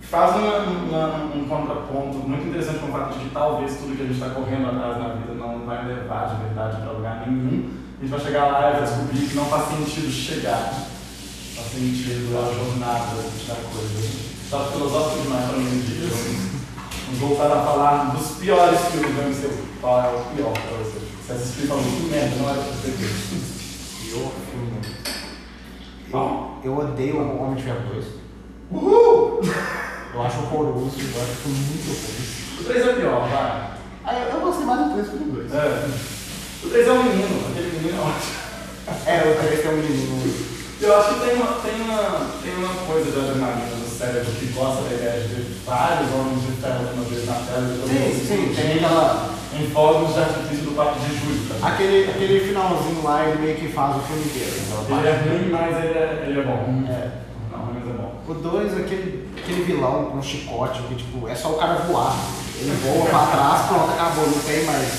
[0.00, 4.02] Faz uma, uma- um contraponto muito interessante com o fato de que talvez tudo que
[4.02, 7.70] a gente está correndo atrás na vida não vai levar de verdade para lugar nenhum.
[7.98, 10.70] A gente vai chegar lá e vai descobrir que não faz sentido chegar,
[11.62, 14.34] sentido a jornada da coisa.
[14.50, 16.08] Tá filosófico demais para mim um dia.
[17.06, 19.64] Vamos voltar a falar dos piores filmes do MCU.
[19.80, 20.98] Qual é o pior para você?
[21.26, 22.98] Você assistiu e falou, que merda, não era pra feito.
[24.04, 24.74] Pior filme.
[26.12, 28.04] Eu, eu odeio o Homem de Ferro 2.
[28.70, 29.40] Uhul!
[30.14, 32.60] Eu acho horroroso, eu acho que foi muito ruim.
[32.60, 33.74] O 3 é o pior, vai.
[34.04, 35.52] Ah, eu, eu gostei mais do 3 que do 2.
[35.52, 35.88] É.
[36.62, 38.44] O 3 é um menino, aquele menino é ótimo.
[39.06, 40.43] É, o 3 tem um menino.
[40.84, 44.46] Eu acho que tem uma, tem uma, tem uma coisa de adrenalina no cérebro que
[44.52, 47.88] gosta da ideia de ver vários homens de ferro uma vez na tela e todo
[47.88, 49.30] Sim, mundo sim, tem aquela.
[49.54, 51.48] em fogos de artifício do 4 de julho.
[51.48, 51.68] Tá?
[51.68, 54.52] Aquele, aquele finalzinho lá, ele meio que faz o filme inteiro.
[54.90, 56.84] Ele é ruim, mas ele é, ele é bom.
[56.86, 57.10] É.
[57.50, 58.20] Não, mas é bom.
[58.28, 62.14] O 2 é aquele, aquele vilão com chicote, que tipo, é só o cara voar.
[62.60, 64.92] Ele voa pra trás, pronto, acabou, não tem mais.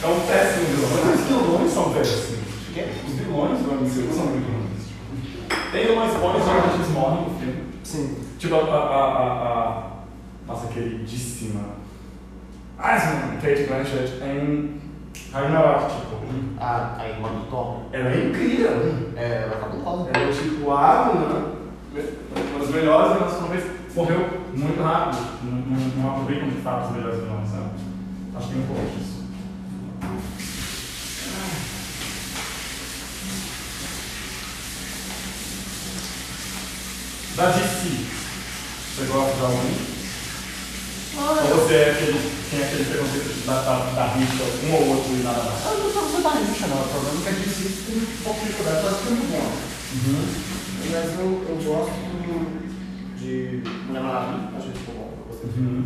[0.00, 1.12] É um péssimo vilão.
[1.12, 2.44] Os vilões são péssimos.
[2.72, 2.86] Quê?
[3.34, 5.72] Vilões do MCU são muito ruins.
[5.72, 7.64] Tem vilões bons, geralmente eles morrem no filme.
[7.82, 8.16] Sim.
[8.38, 9.90] Tipo a, a, a, a,
[10.46, 11.60] nossa queridíssima
[12.78, 14.80] Aslan, Kate Blanchett em
[15.32, 16.14] Ragnarok, tipo.
[16.60, 18.70] A, a irmã do Thor, Ela é incrível.
[19.16, 20.10] é, ela acabou rosa.
[20.14, 21.54] Ela é tipo a Aslan,
[21.92, 23.64] uma das melhores que talvez
[23.96, 25.18] morreu muito rápido.
[25.96, 27.64] Não, aproveitam de fato os melhores vilões, sabe?
[28.36, 29.13] Acho que tem um pouco disso.
[37.36, 38.06] Da DC,
[38.94, 39.94] você gosta de algum?
[41.16, 45.22] Ou você é aquele, tem aquele preconceito da, da, da rixa, um ou outro e
[45.22, 45.66] nada mais?
[45.66, 46.80] Ah, não sou você tá rixa, não.
[46.82, 49.52] O problema é que a DC tem um pouco de dificuldade para filme bom.
[50.92, 51.92] Mas eu, eu gosto
[53.18, 55.10] de Mulher Maravilha, achei que ficou bom.
[55.18, 55.50] eu gostei.
[55.50, 55.84] Uhum.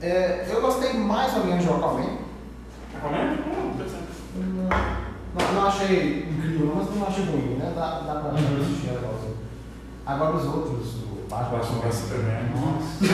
[0.00, 2.18] É, eu gostei mais ou menos de Aquaman.
[2.94, 3.44] Recomendo?
[3.44, 4.10] Hum, interessante.
[5.34, 7.72] Não, não achei incrível, mas não achei ruim, né?
[7.74, 8.62] Dá, dá pra Uhum.
[8.62, 9.29] assistir é legalzinho.
[10.10, 12.50] Agora os outros, o Batman, Batman vs Superman.
[12.50, 13.04] Nossa.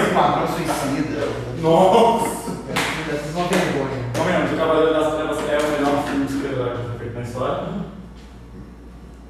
[0.00, 1.26] Esquadrão Suicida.
[1.60, 2.50] Nossa!
[3.12, 4.10] Essas são uma vergonha.
[4.16, 7.68] Comendo, o Cavaleiro das Trevas é o melhor filme de super-herói já feito na história.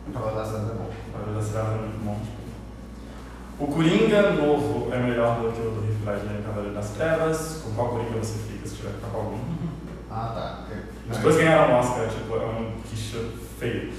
[0.07, 0.91] O Cavaleiro das Trevas é bom.
[0.91, 2.21] O Cavaleiro das Trevas é muito bom.
[3.59, 7.63] O Coringa novo é melhor do que o do Heath Ledger em Cavaleiro das Trevas.
[7.65, 9.39] Com qual Coringa você fica se tiver que ficar com algum?
[10.11, 10.67] Ah, tá.
[11.11, 13.25] Os dois ganharam Oscar, tipo, é um quicha
[13.59, 13.91] feio.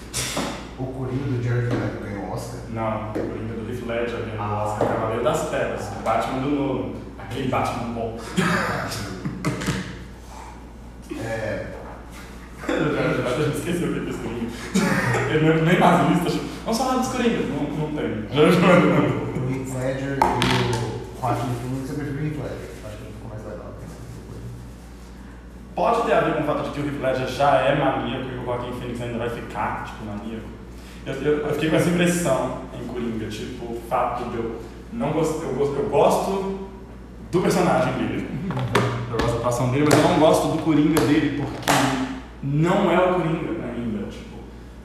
[0.78, 2.21] O Coringa do Jared Leto ganhou
[2.74, 4.64] o Coringa do Heath Ledger ganhou Ah.
[4.64, 5.88] Oscar Cavaleiro das Trevas.
[5.90, 6.96] O Batman do novo.
[7.20, 8.18] Aquele Batman bom.
[11.24, 11.68] É,
[12.68, 14.50] Eu já, já, já esqueci o que é esse Coringa.
[15.30, 16.42] Ele não é nem nas listas.
[16.64, 17.46] Vamos falar dos Coringas.
[17.50, 18.28] Não, não tem.
[18.32, 22.70] Já, já, o Heath Ledger e o Joaquin Phoenix, eu prefiro o Heath Ledger.
[22.86, 23.74] Acho que ele ficou mais legal.
[25.76, 28.26] Pode ter a ver com o fato de que o Heath Ledger já é maníaco
[28.30, 30.48] e o Joaquin Phoenix ainda vai ficar, tipo, maníaco.
[31.06, 34.62] Eu, eu, eu fiquei com essa impressão em Coringa, tipo, o fato de eu
[34.94, 36.70] não gosto, eu gosto, eu gosto
[37.32, 38.30] do personagem dele,
[39.10, 41.72] eu gosto da atuação dele, mas eu não gosto do Coringa dele porque
[42.44, 44.38] não é o Coringa ainda, tipo,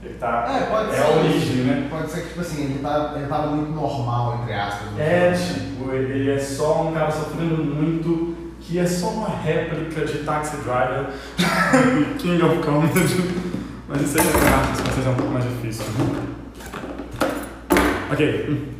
[0.03, 1.03] ele tá, É, pode é ser.
[1.03, 1.87] a origem, né?
[1.91, 4.93] Pode ser que, tipo assim, ele, tá, ele tava muito normal, entre aspas.
[4.93, 10.07] no É, tipo, ele é só um cara sofrendo muito, que é só uma réplica
[10.07, 13.56] de Taxi Driver e King of Comedy.
[13.89, 15.85] Mas isso aí é claro, isso vai ser um pouco mais difícil.
[18.11, 18.75] Ok.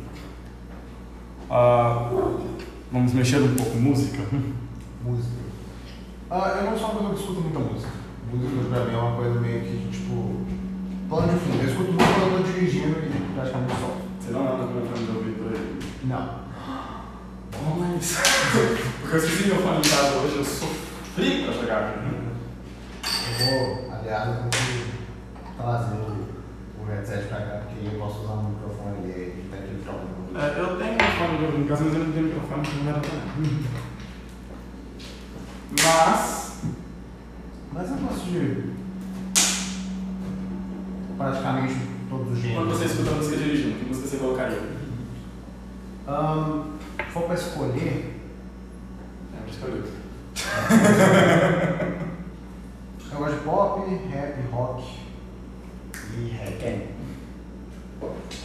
[1.49, 2.11] Ah,
[2.91, 4.21] vamos mexer um pouco música.
[5.03, 5.37] Música.
[6.29, 7.91] Ah, eu não sou uma pessoa que escuta muita música.
[8.33, 10.45] Música pra mim é uma coisa meio que, tipo,
[11.07, 11.63] plano de fundo.
[11.63, 13.95] Eu escuto muito quando eu tô dirigindo e praticamente só.
[14.19, 15.79] Você não anda com o fone de ouvido por aí?
[16.03, 16.47] Não.
[17.53, 18.17] Bom, mas.
[19.01, 21.99] Porque eu esqueci meu fone em casa hoje, eu sofri pra chegar aqui.
[23.29, 24.66] Eu vou, aliás, eu que
[25.57, 26.27] trazer o,
[26.81, 30.17] o headset pra cá, porque eu posso usar o microfone e ele tem aquele problema.
[30.35, 32.79] É, eu tenho um fone de ouvido em casa, mas eu não tenho microfone, porque
[32.83, 33.23] não era também.
[35.83, 36.61] Mas.
[37.73, 38.71] Mas eu gosto de
[41.17, 41.75] praticamente
[42.09, 42.77] todos os Quando gêneros.
[42.77, 44.61] você escuta música dirigindo, que música você colocaria?
[46.07, 46.63] Ahn,
[46.97, 48.13] se for pra escolher,
[49.33, 49.83] É, eu escolhi.
[53.11, 54.83] eu gosto de pop, rap, rock
[56.15, 56.89] e reggae.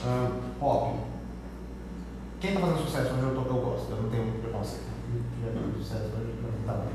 [0.04, 0.98] Ahn, pop.
[2.40, 4.90] Quem tá fazendo sucesso onde eu tô, eu gosto, eu não tenho muito preconceito.
[5.44, 6.32] Já fazendo sucesso hoje,
[6.66, 6.88] tá bom.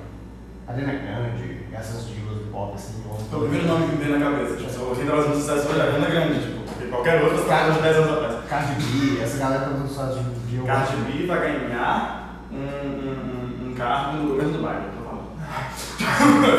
[0.68, 3.02] Ariana Grande, essas divas do pop assim.
[3.30, 4.58] Foi o primeiro nome que me veio na cabeça.
[4.58, 7.48] Tipo, se eu tava fazendo sucesso hoje, a Ariana Grande, tipo, porque qualquer outra você
[7.48, 8.46] tava de 10 anos atrás.
[8.50, 13.66] Cardi B, essa galera tá fazendo sucesso de eu Cardi B vai ganhar um, um,
[13.66, 15.28] um, um cargo no governo do Biden, eu tô falando.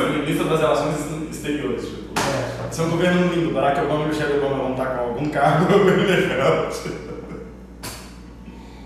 [0.14, 1.97] Feminista das relações exteriores, tipo.
[2.68, 5.28] É, Se é um governo lindo, Barack Obama e Michelle Obama vão estar com algum
[5.30, 6.68] cargo no governo legal.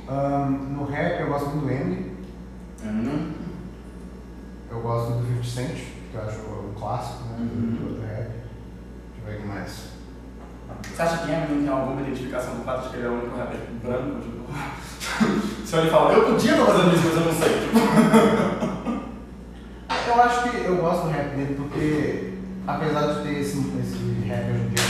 [0.09, 2.12] Ahn, no rap eu gosto muito do Eminem,
[2.85, 3.31] Uhum.
[4.71, 5.77] eu gosto do 50 Cent,
[6.11, 7.77] que eu acho um clássico né, Uhum.
[7.77, 8.29] do, do rap.
[8.29, 9.92] Deixa eu ver o que mais.
[10.95, 13.12] Você acha que Eminem tem alguma identificação com o fato de que ele é o
[13.12, 14.21] único rapper branco?
[14.21, 14.42] Tipo,
[15.66, 17.53] se ele fala, eu podia estar fazendo isso, mas eu não sei.
[17.61, 17.79] Tipo,
[20.09, 22.32] Eu acho que eu gosto do rap dele porque,
[22.66, 24.85] apesar de ter esse, esse rap hoje em dia,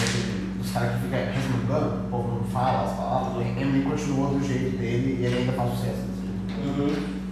[0.58, 4.46] dos caras que ficam resmungando, o povo não fala as palavras, o Eminem continuou do
[4.46, 6.02] jeito dele e ele ainda faz sucesso.
[6.64, 7.22] Uhum.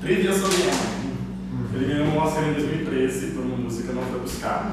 [0.00, 1.00] Trivia sobre Eminem.
[1.72, 4.72] Ele ganhou um Oscar em 2013 por uma música Não Foi Buscar.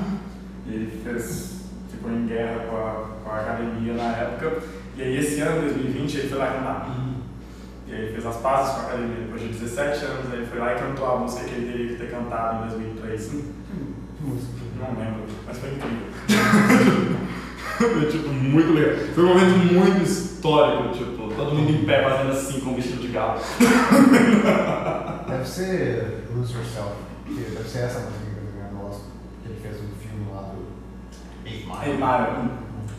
[0.66, 4.64] E ele fez, ficou em guerra com a, com a academia na época.
[4.96, 6.90] E aí esse ano, 2020, ele foi lá cantar.
[7.88, 9.26] E aí ele fez as pazes com a academia.
[9.26, 11.96] Depois de 17 anos, aí foi lá e cantou a música que ele teria que
[11.96, 13.32] ter cantado em 2003.
[14.28, 14.54] Música.
[14.78, 17.18] Não lembro, mas foi incrível.
[17.78, 18.96] Foi tipo muito legal.
[19.14, 23.02] Foi um momento muito histórico, tipo, todo mundo em pé fazendo assim com o vestido
[23.02, 23.40] de galo.
[25.30, 26.96] Deve ser Lose Yourself,
[27.28, 29.06] deve ser essa música que ganhei gosto,
[29.44, 30.66] que ele fez um filme lá do
[31.46, 31.78] Eight Mile.
[31.86, 32.50] Eight Mile.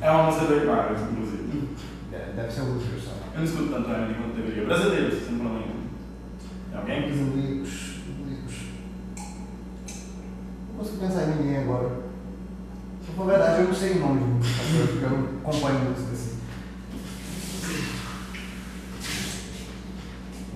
[0.00, 1.68] É uma música do Eight Mile, inclusive.
[2.12, 3.18] É, Deve ser Lose Yourself.
[3.34, 4.64] Eu não escuto tanto Eminem quanto deveria.
[4.64, 5.64] Brasileiro, se não engano.
[6.72, 7.04] É alguém?
[7.04, 7.87] Amigos.
[10.78, 11.90] Não consigo pensar em ninguém agora.
[13.04, 15.90] Se for verdade, eu não sei o nome de muitas pessoas, porque eu não acompanho
[15.90, 16.38] música assim.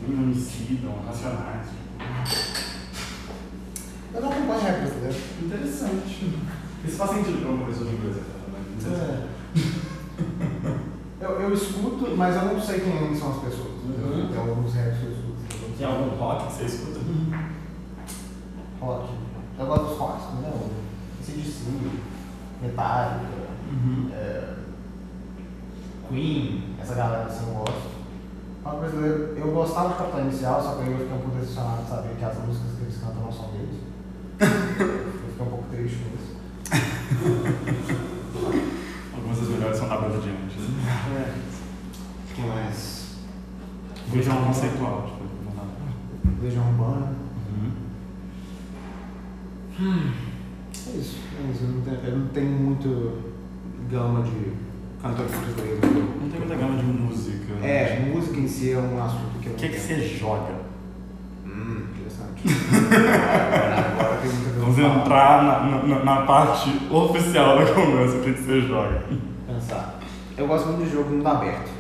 [0.08, 1.66] Um homicídio, um racionais.
[4.14, 5.18] Eu não acompanho rap brasileiro.
[5.42, 6.38] Interessante.
[6.86, 9.28] Isso faz sentido para uma pessoa de inglês, exatamente.
[11.18, 11.24] É.
[11.24, 13.72] Eu, eu escuto, mas eu não sei quem são as pessoas.
[13.84, 14.28] Uhum.
[14.30, 15.76] Tem alguns raps que eu escuto.
[15.76, 17.00] Tem algum rock que você escuta?
[18.80, 19.31] Rock.
[19.58, 20.52] Eu gosto dos rocks, né?
[21.22, 21.64] CDC,
[22.62, 24.10] Metallica, Uhum.
[24.12, 24.54] é,
[26.08, 27.92] Queen, essa galera assim eu gosto.
[28.64, 31.82] Rock brasileiro, eu gostava de Capital Inicial, só que aí eu fiquei um pouco decepcionado
[31.82, 33.80] de saber que as músicas que eles cantam não são deles.
[34.40, 34.46] eu
[35.30, 36.32] fiquei um pouco triste com isso.
[39.14, 40.62] Algumas das melhores são da banda de antes.
[41.16, 41.34] É.
[42.30, 43.16] O que mais?
[44.08, 45.62] Visão conceitual, tipo, não dá.
[46.42, 47.12] Legião Urbana.
[49.78, 50.10] Uhum.
[50.86, 51.64] É isso, é isso.
[51.64, 53.22] Eu não tenho, eu não tenho muito
[53.90, 54.52] gama de
[55.02, 55.80] cantores brasileiros.
[55.82, 57.54] Não tem muita gama de música.
[57.54, 57.68] né?
[57.68, 60.54] É, música em si é um assunto que eu O que, que não você joga?
[61.46, 62.42] Hum, interessante.
[63.92, 68.42] agora, tem muita Vamos entrar na, na, na parte oficial da conversa, o que, que
[68.42, 69.02] você joga.
[69.46, 69.98] pensar.
[70.36, 71.70] Eu gosto muito de jogo mundo aberto.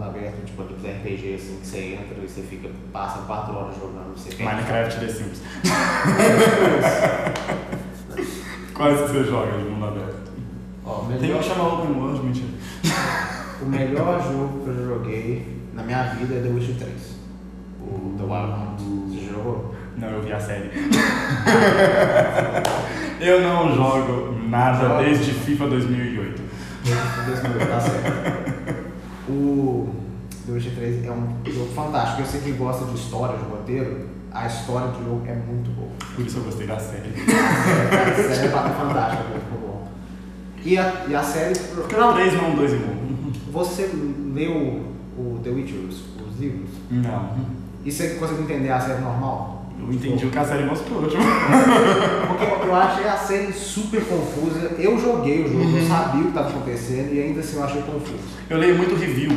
[0.00, 3.74] Mundo aberto, tipo aqueles RPG assim, que você entra e você fica, passa 4 horas
[3.74, 4.54] jogando, você perde.
[4.54, 5.42] Minecraft The Sims.
[8.72, 10.32] Quais que você joga de mundo aberto?
[10.86, 12.46] Ó, o Tem melhor, que chama Open World, mentira.
[13.60, 16.90] o melhor jogo que eu joguei na minha vida é The Witcher 3.
[17.82, 18.80] O The Wild Hunt.
[19.10, 19.74] Você jogou?
[19.98, 20.70] Não, eu vi a série.
[23.20, 26.40] eu não jogo nada desde FIFA 2008.
[27.26, 28.49] 2008, tá certo.
[29.30, 29.88] O
[30.46, 32.22] The Witcher 3 é um jogo fantástico.
[32.22, 34.08] Eu sei que gosta de história, de roteiro.
[34.32, 35.90] A história do jogo é muito boa.
[36.14, 37.10] Por isso eu gostei da série.
[37.30, 39.88] A série é fantástica, muito bom.
[40.64, 41.58] E a, e a série.
[41.58, 43.32] Porque não 3 não 2 e bom.
[43.52, 43.90] Você
[44.34, 44.84] leu
[45.16, 46.70] o The Witcher, os, os livros?
[46.90, 47.36] Não.
[47.84, 49.59] E você consegue entender a série normal?
[49.86, 51.22] Eu entendi o que a série mostrou, tipo.
[52.28, 54.72] Porque eu achei a série super confusa.
[54.78, 55.88] Eu joguei o jogo, eu Uhum.
[55.88, 58.18] sabia o que estava acontecendo e ainda assim eu achei confuso.
[58.48, 59.30] Eu leio muito review.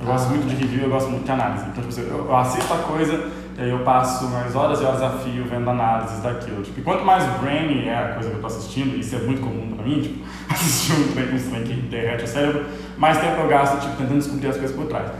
[0.00, 0.28] Eu gosto Ah.
[0.30, 1.64] muito de review, eu gosto muito de análise.
[1.70, 4.84] Então, tipo, assim, eu, eu assisto a coisa e aí eu passo mais horas e
[4.84, 6.62] horas a fio vendo análises daquilo.
[6.62, 9.42] Tipo, e quanto mais brainy é a coisa que eu tô assistindo, isso é muito
[9.42, 12.64] comum pra mim, tipo, assistir um trem, um trem que derrete o cérebro,
[12.96, 15.10] mais tempo eu gasto, tipo, tentando descobrir as coisas por trás.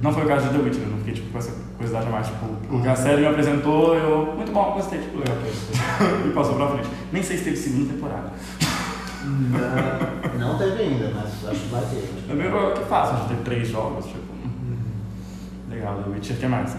[0.00, 2.26] Não foi o caso de The Witcher, eu não fiquei, tipo, com essa curiosidade mais,
[2.26, 5.36] tipo, o série me apresentou, eu, muito bom, gostei, tipo, legal.
[6.26, 6.88] e passou pra frente.
[7.12, 8.32] Nem sei se teve segunda temporada.
[9.24, 12.10] Não, não teve ainda, mas acho que vai ter.
[12.28, 14.32] É meio que fácil, a gente teve três jogos, tipo.
[15.70, 16.76] Legal, The Witcher, o que mais?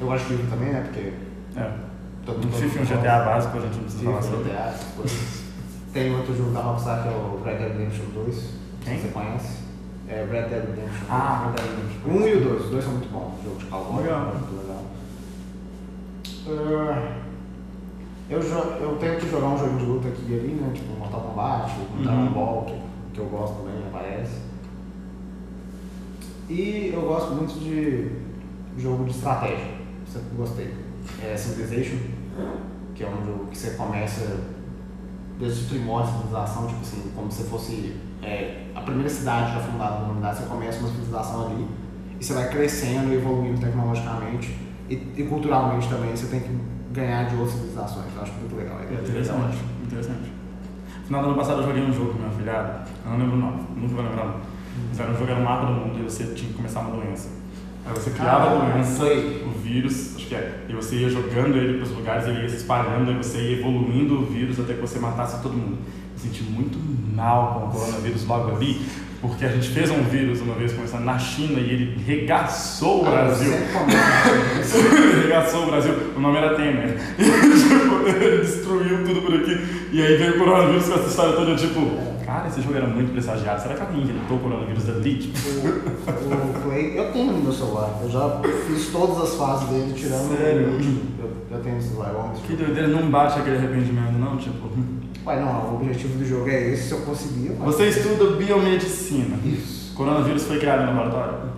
[0.00, 0.80] Eu gosto de livro também, né?
[0.82, 1.12] Porque
[1.58, 1.70] É.
[2.24, 4.50] todo Um FIFA e um GTA básico, a gente não precisa falar FIFA, sobre.
[4.52, 4.74] GTA.
[5.92, 8.50] Tem outro jogo da Rockstar que é o Red Dead Redemption 2.
[8.84, 8.98] Quem?
[9.00, 9.64] Você conhece.
[10.08, 11.06] É Red Dead Redemption.
[11.10, 12.10] Ah, Red Dead Redemption.
[12.12, 12.64] Um e o dois.
[12.64, 13.32] Os dois são muito bons.
[13.44, 14.02] Jogo de cowboy.
[14.02, 14.34] Legal.
[14.34, 14.82] Muito legal.
[16.48, 17.16] Ah,
[18.30, 20.70] eu, eu tento jogar um jogo de luta aqui e ali, né?
[20.74, 22.02] Tipo Mortal Kombat, um Uhum.
[22.02, 22.74] Dragon Ball, que,
[23.14, 24.40] que eu gosto também, aparece.
[26.48, 28.10] E eu gosto muito de
[28.78, 29.76] jogo de estratégia.
[30.06, 30.74] Sempre gostei.
[31.22, 31.98] É Civilization,
[32.94, 34.40] que é um jogo que você começa
[35.38, 39.60] desde o primórdio da civilização, tipo assim, como se fosse é, a primeira cidade já
[39.60, 41.66] fundada da humanidade, você começa uma civilização ali
[42.18, 44.56] e você vai crescendo e evoluindo tecnologicamente
[44.88, 46.58] e, e culturalmente também, você tem que
[46.92, 48.06] ganhar de outras civilizações.
[48.16, 48.78] Eu acho muito legal.
[48.80, 50.32] É Interessante, interessante.
[51.00, 53.36] No final do ano passado eu joguei um jogo com meu afilhado, eu não lembro
[53.36, 54.44] o nome, nunca vou lembrar o nome.
[54.88, 56.96] Mas era um jogo, era um mapa do mundo e você tinha que começar uma
[56.96, 57.28] doença.
[57.86, 61.74] Aí você criava a doença, o vírus, acho que é, e você ia jogando ele
[61.78, 64.80] para os lugares, ele ia se espalhando, e você ia evoluindo o vírus até que
[64.80, 65.78] você matasse todo mundo.
[66.14, 66.78] Me senti muito
[67.14, 68.80] mal com o coronavírus logo ali,
[69.20, 73.06] porque a gente fez um vírus uma vez começando na China e ele regaçou o
[73.06, 73.52] Ah, Brasil.
[73.72, 74.78] Começa.
[75.22, 76.96] Regaçou o Brasil, o nome era Temer.
[78.06, 79.58] Ele destruiu tudo por aqui.
[79.92, 81.80] E aí veio o coronavírus com essa história toda, tipo,
[82.36, 83.62] cara, esse jogo era muito pressagiado.
[83.62, 85.18] Será que alguém inventou o coronavírus ali?
[85.18, 87.98] Tipo, o, o Play, eu tenho no meu celular.
[88.02, 90.68] Eu já fiz todas as fases dele, tirando Sério?
[90.68, 91.00] o último.
[91.18, 94.36] Eu, eu tenho no celular, eu amo esse que doideira, não bate aquele arrependimento, não?
[94.36, 94.68] Tipo,
[95.26, 99.36] Ué, não, o objetivo do jogo é esse, se eu conseguir, eu você estuda biomedicina.
[99.44, 99.94] Isso.
[99.94, 101.50] Coronavírus foi criado no laboratório?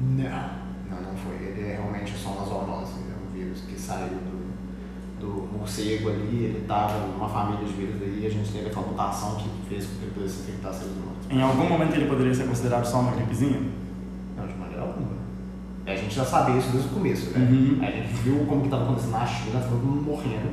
[0.00, 1.46] Não foi.
[1.46, 2.94] Ele é realmente só uma zoonose.
[2.94, 8.02] É um vírus que saiu do, do morcego ali, ele estava numa família de vírus
[8.02, 11.26] aí, a gente teve aquela mutação que fez com que ele pudesse infectar seres humanos.
[11.30, 13.60] Em algum momento ele poderia ser considerado só uma gripezinha?
[14.36, 15.22] Não, de maneira alguma.
[15.86, 17.48] A gente já sabia isso desde o começo, né?
[17.50, 17.78] Uhum.
[17.80, 20.50] A gente viu como que estava acontecendo na China, todo mundo morrendo.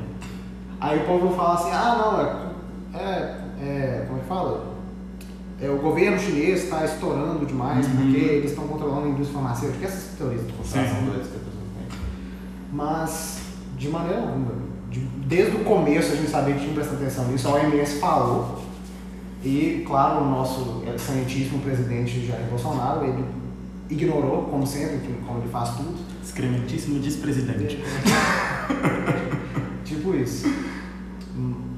[0.79, 3.03] Aí o povo fala assim, ah não, é.
[3.03, 4.69] é, é como é que fala?
[5.61, 7.95] É, o governo chinês está estourando demais Uhum.
[7.97, 9.85] porque eles estão controlando a indústria farmacêutica.
[9.85, 11.99] Essas teorias de conspiração que as pessoas têm.
[12.71, 13.41] Mas,
[13.77, 14.68] de maneira alguma.
[14.89, 17.99] De- desde o começo a gente sabia que tinha que prestar atenção nisso, a OMS
[17.99, 18.59] falou.
[19.43, 23.23] E, claro, o nosso excelentíssimo presidente Jair Bolsonaro, ele
[23.89, 25.95] ignorou, como sempre, como ele faz tudo.
[26.23, 27.81] Excrementíssimo despresidente.
[29.85, 30.47] tipo isso.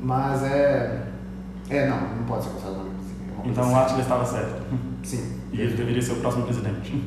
[0.01, 1.07] Mas é.
[1.69, 2.89] É, não, não pode ser considerado
[3.45, 4.63] Então o Atila estava certo.
[5.03, 5.37] Sim.
[5.53, 7.01] E ele deveria ser o próximo presidente.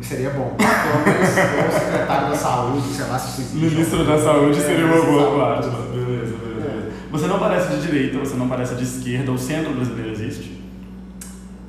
[0.00, 0.56] Seria bom.
[0.56, 3.56] Pelo menos o secretário da saúde, sei lá se existe.
[3.56, 5.66] Ministro da Saúde É, seria uma boa parte.
[5.66, 5.88] Saúde.
[5.98, 6.88] Beleza, beleza.
[7.10, 10.58] Você não parece de direita, você não parece de esquerda, o centro brasileiro existe?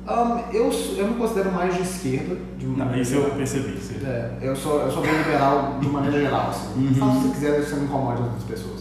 [0.06, 2.36] Ahn, eu, eu me considero mais de esquerda.
[2.58, 3.72] De Não, isso eu percebi.
[3.78, 4.04] Você...
[4.04, 6.74] É, eu sou, eu sou bem liberal de maneira geral, assim.
[6.86, 6.94] Uhum.
[6.94, 8.80] Fala que você quiser, você não incomode as outras pessoas.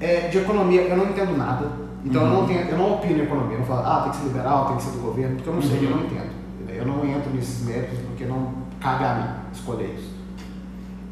[0.00, 1.66] É, de economia, eu não entendo nada.
[2.04, 2.46] Então eu, não Uhum.
[2.46, 3.54] tenho, eu não opino em economia.
[3.54, 5.54] Eu não falo, ah, tem que ser liberal, tem que ser do governo, porque eu
[5.54, 5.84] não sei, Uhum.
[5.84, 6.32] eu não entendo.
[6.74, 10.12] Eu não entro nesses méritos porque não cabe a mim escolher isso.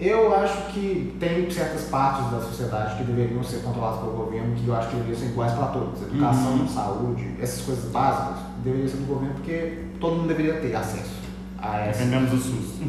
[0.00, 4.66] Eu acho que tem certas partes da sociedade que deveriam ser controladas pelo governo, que
[4.66, 6.00] eu acho que deveriam ser iguais para todos.
[6.02, 6.68] Educação, Uhum.
[6.68, 11.20] saúde, essas coisas básicas deveriam ser do governo porque todo mundo deveria ter acesso
[11.58, 11.98] a essas.
[11.98, 12.80] Defendemos o SUS.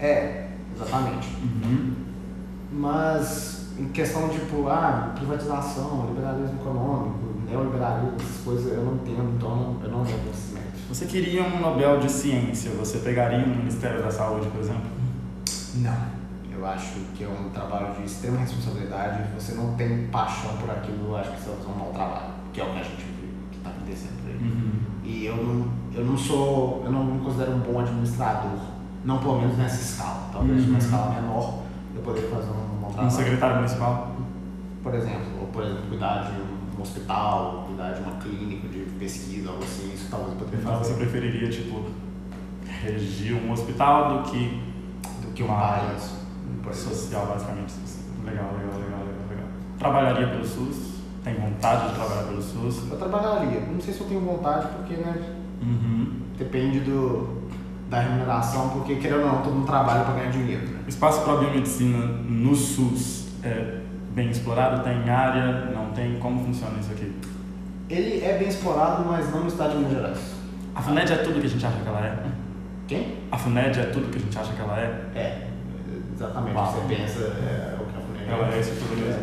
[0.00, 1.28] É, exatamente.
[1.40, 1.92] Uhum.
[2.72, 7.18] Mas em questão de tipo, ah, privatização, liberalismo econômico,
[7.48, 10.16] neoliberalismo, essas coisas eu não entendo, então eu não- eu
[10.96, 14.80] Você queria um Nobel de Ciência, você pegaria um Ministério da Saúde, por exemplo?
[15.74, 15.94] Não.
[16.50, 19.24] Eu acho que é um trabalho de extrema responsabilidade.
[19.28, 21.90] Se você não tem paixão por aquilo, eu acho que você vai fazer um mau
[21.92, 22.32] trabalho.
[22.50, 24.36] Que é o que a gente viu que está acontecendo por aí.
[24.38, 24.72] Uhum.
[25.04, 28.58] E eu não, eu não sou, eu não me considero um bom administrador.
[29.04, 30.30] Não pelo menos nessa escala.
[30.32, 30.66] Talvez Uhum.
[30.68, 31.58] numa escala menor
[31.94, 33.10] eu poderia fazer um bom Um trabalho.
[33.10, 34.16] secretário municipal?
[34.82, 36.40] por exemplo, ou por exemplo, cuidar de
[36.78, 39.95] um hospital, cuidar de uma clínica de pesquisa, algo assim,
[40.38, 41.84] poderia Então você fazer preferiria, tipo,
[42.82, 44.60] regir um hospital do que
[45.22, 46.74] do que um uma- exemplo.
[46.74, 47.74] social, basicamente.
[48.24, 49.46] Legal, legal, legal, legal, legal.
[49.78, 50.96] Trabalharia pelo SUS?
[51.22, 52.90] Tem vontade de trabalhar pelo SUS?
[52.90, 53.60] Eu trabalharia.
[53.60, 56.12] Não sei se eu tenho vontade, porque, né, Uhum.
[56.38, 57.42] depende do,
[57.88, 60.80] da remuneração, porque, querendo ou não, todo mundo trabalha para ganhar dinheiro, né?
[60.88, 61.98] Espaço para a biomedicina
[62.28, 63.80] no SUS é
[64.12, 64.82] bem explorado?
[64.82, 65.70] Tem área?
[65.72, 66.18] Não tem?
[66.18, 67.12] Como funciona isso aqui?
[67.88, 70.18] Ele é bem explorado, mas não no estado de Minas Gerais.
[70.74, 72.18] A FUNED é tudo que a gente acha que ela é?
[72.88, 73.14] Quem?
[73.30, 75.18] A FUNED é tudo que a gente acha que ela é?
[75.18, 75.46] É,
[76.14, 76.54] exatamente.
[76.56, 76.72] Uau.
[76.72, 79.22] Você pensa, é, o que a FUNEG Ela é isso tudo mesmo.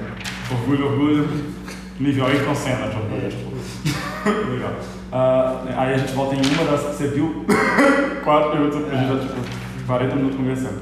[0.51, 1.53] Orgulho, orgulho.
[1.99, 3.29] Nível Ayrton Senna de orgulho.
[3.29, 3.53] tipo.
[4.51, 4.73] Legal.
[5.11, 6.81] Ah, aí a gente volta em uma das.
[6.81, 7.45] Você viu?
[8.23, 10.81] Quatro perguntas porque a gente já, tipo, 40 minutos conversando.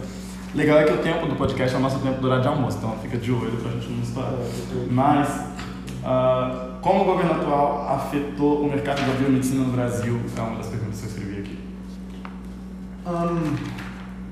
[0.54, 2.96] Legal é que o tempo do podcast é o nosso tempo horário de almoço, então
[3.02, 4.34] fica de olho pra gente não estourar.
[4.90, 5.46] Mas,
[6.04, 10.20] ah, como o governo atual afetou o mercado da biomedicina no Brasil?
[10.38, 11.60] É uma das perguntas que eu escrevi aqui.
[13.08, 13.56] Hum,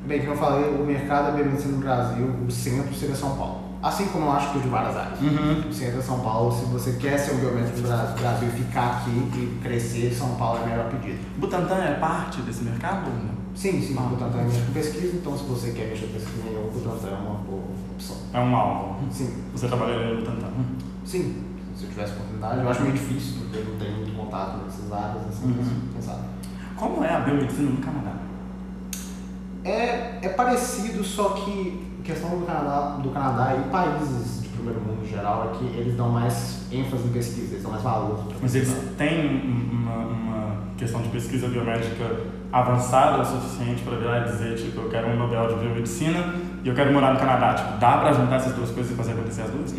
[0.08, 3.70] bem, como eu falei, o mercado da biomedicina no Brasil, o centro seria São Paulo.
[3.82, 5.22] Assim como eu acho que o de várias áreas.
[5.22, 5.70] Uhum.
[5.70, 8.98] O centro é São Paulo, se você quer ser um biomédico do Bra- Brasil ficar
[8.98, 11.18] aqui e crescer, São Paulo é a melhor pedida.
[11.38, 13.40] Butantan é parte desse mercado ou não?
[13.56, 16.60] Sim, sim, o Butantan é mexer com pesquisa, então se você quer mexer com pesquisa
[16.60, 18.18] o Butantan é uma boa opção.
[18.34, 18.96] É um alvo.
[19.12, 20.48] Sim, Você trabalharia no Butantan?
[21.06, 21.36] sim,
[21.80, 24.92] se eu tivesse oportunidade, eu acho meio difícil, porque eu não tenho muito contato nessas
[24.92, 25.56] áreas, assim, Uhum.
[25.58, 26.24] mas quem sabe.
[26.76, 28.12] Como é a biomedicina no Canadá?
[29.64, 34.80] É, é parecido, só que a questão do Canadá, do Canadá e países de primeiro
[34.82, 38.24] mundo em geral é que eles dão mais ênfase em pesquisa, eles dão mais valor.
[38.42, 44.28] Mas eles têm um- uma, uma questão de pesquisa biomédica avançada o suficiente para virar
[44.28, 47.54] e dizer, tipo, eu quero um Nobel de Biomedicina e eu quero morar no Canadá.
[47.54, 49.74] Tipo, dá para juntar essas duas coisas e fazer acontecer as duas?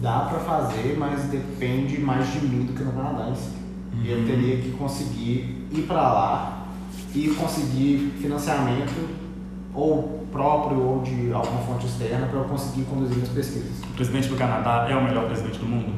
[0.00, 3.50] Dá pra fazer, mas depende mais de mim do que no Canadá em si.
[4.02, 4.26] E eu Uhum.
[4.26, 6.66] teria que conseguir ir pra lá
[7.14, 9.08] e conseguir financiamento
[9.74, 13.72] ou próprio ou de alguma fonte externa para eu conseguir conduzir minhas pesquisas.
[13.90, 15.92] O presidente do Canadá é o melhor presidente do mundo?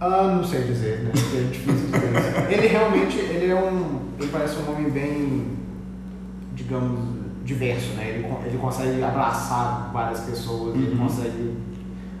[0.00, 1.10] Ah, não sei dizer, né?
[1.10, 2.52] É difícil dizer isso.
[2.52, 5.42] Ele realmente, ele é um, ele parece um homem bem,
[6.54, 7.00] digamos,
[7.44, 8.08] diverso, né?
[8.10, 10.98] Ele, ele consegue abraçar várias pessoas, ele Uhum.
[10.98, 11.54] consegue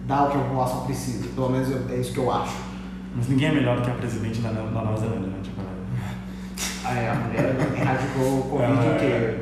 [0.08, 1.28] dar o que a população precisa.
[1.34, 2.56] Pelo menos eu- é isso que eu acho.
[3.14, 5.34] Mas ninguém é melhor do que a presidente da, da Nova Zelândia, né?
[5.42, 5.68] Tipo, ela-
[6.84, 9.38] Ah, é, a mulher erradicou o Covid Ela- o quê?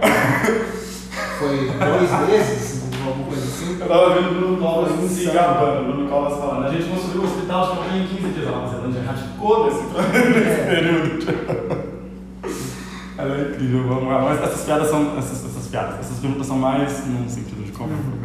[1.39, 3.79] Foi dois meses, alguma coisa assim?
[3.81, 7.23] Eu tava vendo o Bruno Covas se gabando, o Bruno Covas falando, a gente construiu
[7.23, 8.49] o hospital de campanha em 15 dias.
[8.49, 11.87] A Nova Zelândia erradicou nesse, nesse período.
[13.19, 14.23] Ela é incrível, vamos lá.
[14.23, 15.17] Mas essas piadas são.
[15.19, 18.21] Essas, essas piadas, essas perguntas são mais num sentido de como Uhum.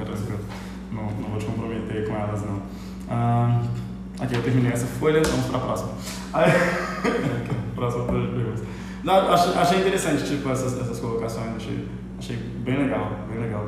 [2.22, 2.62] Elas, não.
[3.10, 3.62] Ah,
[4.20, 5.92] aqui, eu terminei essa folha, vamos para a próxima.
[7.76, 8.06] Próxima.
[9.04, 11.88] Não, achei, achei interessante, tipo, essas, essas colocações, achei,
[12.20, 13.68] achei bem legal, bem legal.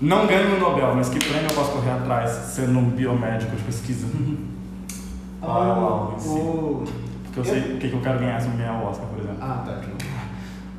[0.00, 3.62] Não ganho o Nobel, mas que prêmio eu posso correr atrás sendo um biomédico de
[3.62, 4.06] pesquisa?
[5.40, 6.28] Qual é o alvo em si?
[6.28, 6.84] o...
[7.24, 9.18] Porque eu sei o que que eu quero ganhar se eu ganhar o Oscar, por
[9.18, 9.38] exemplo.
[9.40, 9.80] Ah, tá.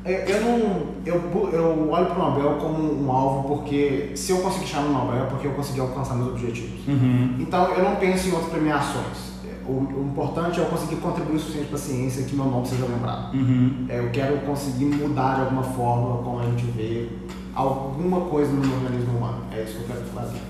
[0.04, 0.92] Eu, eu não.
[1.04, 5.24] Eu, eu olho pro Nobel como um alvo porque se eu conseguir chegar no Nobel
[5.24, 6.86] é porque eu consegui alcançar meus objetivos.
[6.86, 7.36] Uhum.
[7.38, 9.32] Então eu não penso em outras premiações.
[9.66, 12.66] O, o importante é eu conseguir contribuir o suficiente para a ciência que meu nome
[12.66, 13.32] seja lembrado.
[13.32, 13.86] Uhum.
[13.88, 17.08] É, eu quero conseguir mudar de alguma forma como a gente vê
[17.54, 19.42] alguma coisa no organismo humano.
[19.52, 20.40] É isso que eu quero fazer.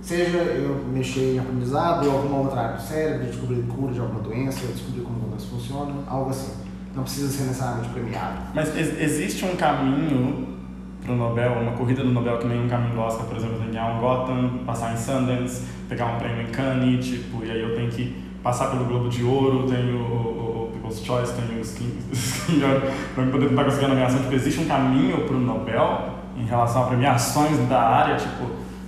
[0.00, 4.20] Seja eu mexer em aprendizado ou alguma outra área do cérebro, descobrir cura de alguma
[4.20, 6.52] doença, descobrir como a doença funciona, algo assim.
[6.98, 8.38] Não precisa ser necessariamente premiado.
[8.54, 10.48] Mas ex- existe um caminho
[11.04, 13.70] pro Nobel, uma corrida do Nobel que nem um caminho do Oscar, por exemplo, tenho
[13.70, 17.62] que ganhar um Gotham, passar em Sundance, pegar um prêmio em Cannes, tipo, e aí
[17.62, 21.58] eu tenho que passar pelo Globo de Ouro, tenho o, o, o People's Choice, tenho
[21.58, 22.60] o Skin, Skin
[23.14, 24.18] para poder tentar conseguir a nomeação.
[24.20, 26.00] Tipo, existe um caminho pro Nobel
[26.36, 28.44] em relação a premiações da área, tipo,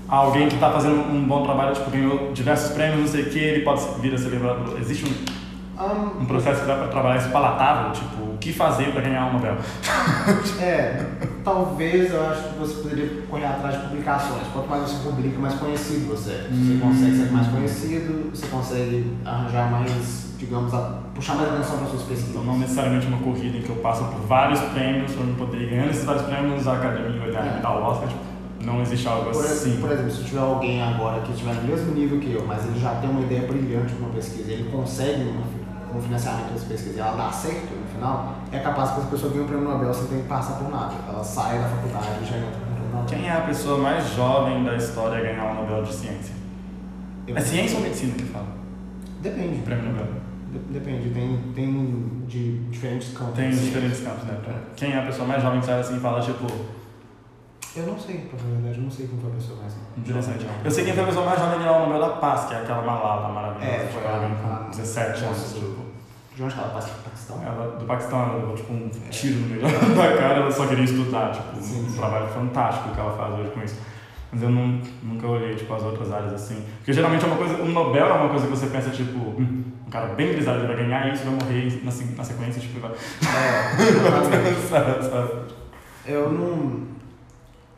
[0.09, 3.39] alguém que está fazendo um bom trabalho, tipo, ganhou diversos prêmios, não sei o que,
[3.39, 4.77] ele pode vir a ser lembrado.
[4.81, 5.40] Existe um
[5.81, 9.27] Ahn, um processo que dá para trabalhar isso palatável, tipo, o que fazer para ganhar
[9.29, 9.57] um Nobel?
[10.61, 11.07] É,
[11.43, 14.43] talvez eu acho que você poderia correr atrás de publicações.
[14.53, 16.49] Quanto mais você publica, mais conhecido você é.
[16.51, 16.81] Você Hum.
[16.83, 22.03] consegue ser mais conhecido, você consegue arranjar mais, digamos, a, puxar mais atenção para suas
[22.03, 22.31] pesquisas.
[22.31, 25.63] Então, não necessariamente uma corrida em que eu passo por vários prêmios para eu poder
[25.63, 27.55] ir ganhando esses vários prêmios, a academia dar É.
[27.57, 28.21] me dar o Oscar, tipo,
[28.63, 29.79] não existe algo Por, assim.
[29.81, 32.79] por exemplo, se tiver alguém agora que estiver no mesmo nível que eu, mas ele
[32.79, 35.60] já tem uma ideia brilhante para uma pesquisa, ele consegue uma-
[35.95, 39.33] um financiamento dessa pesquisa e ela dá certo no final, é capaz que essa pessoa
[39.33, 40.95] ganhe o prêmio Nobel sem ter que passar por nada.
[41.09, 43.05] Ela sai da faculdade e já entra no prêmio Nobel.
[43.07, 46.35] Quem é a pessoa mais jovem da história a ganhar o Nobel de Ciência?
[47.27, 48.47] Eu- É ciência ou medicina que fala?
[49.21, 49.59] Depende.
[49.59, 50.07] O prêmio Nobel.
[50.53, 53.35] De- Depende, tem, tem de diferentes campos.
[53.35, 54.37] Tem diferentes campos, né?
[54.75, 56.45] Quem é a pessoa mais jovem que sai assim e fala, tipo,
[57.77, 59.77] Eu não sei, pra falar a verdade, eu não sei quem foi a pessoa mais.
[59.97, 60.47] Interessante.
[60.65, 62.57] Eu sei quem foi a pessoa mais jovem ganhar o Nobel da Paz, que é
[62.59, 63.67] aquela Malala maravilhosa.
[63.73, 65.53] É, tipo, foi ela a- ganhou a- com 17 anos.
[65.55, 65.91] Tipo,
[66.35, 67.43] De onde que ela passa pro Paquistão?
[67.45, 69.69] ela, do Paquistão, ela levou tipo, um tiro no meio da
[70.19, 71.31] cara, ela só queria estudar.
[71.33, 71.97] Tipo, Sim, um sim.
[71.97, 73.77] trabalho fantástico que ela faz hoje com isso.
[74.33, 76.65] Mas eu não, nunca olhei tipo, as outras áreas assim.
[76.79, 79.65] Porque geralmente é uma coisa, o Nobel é uma coisa que você pensa, tipo, hum,
[79.87, 82.93] um cara bem grisalho ele vai ganhar isso, vai morrer na, na sequência, tipo, vai.
[82.93, 85.31] É, sabe, sabe?
[86.07, 87.00] Eu não.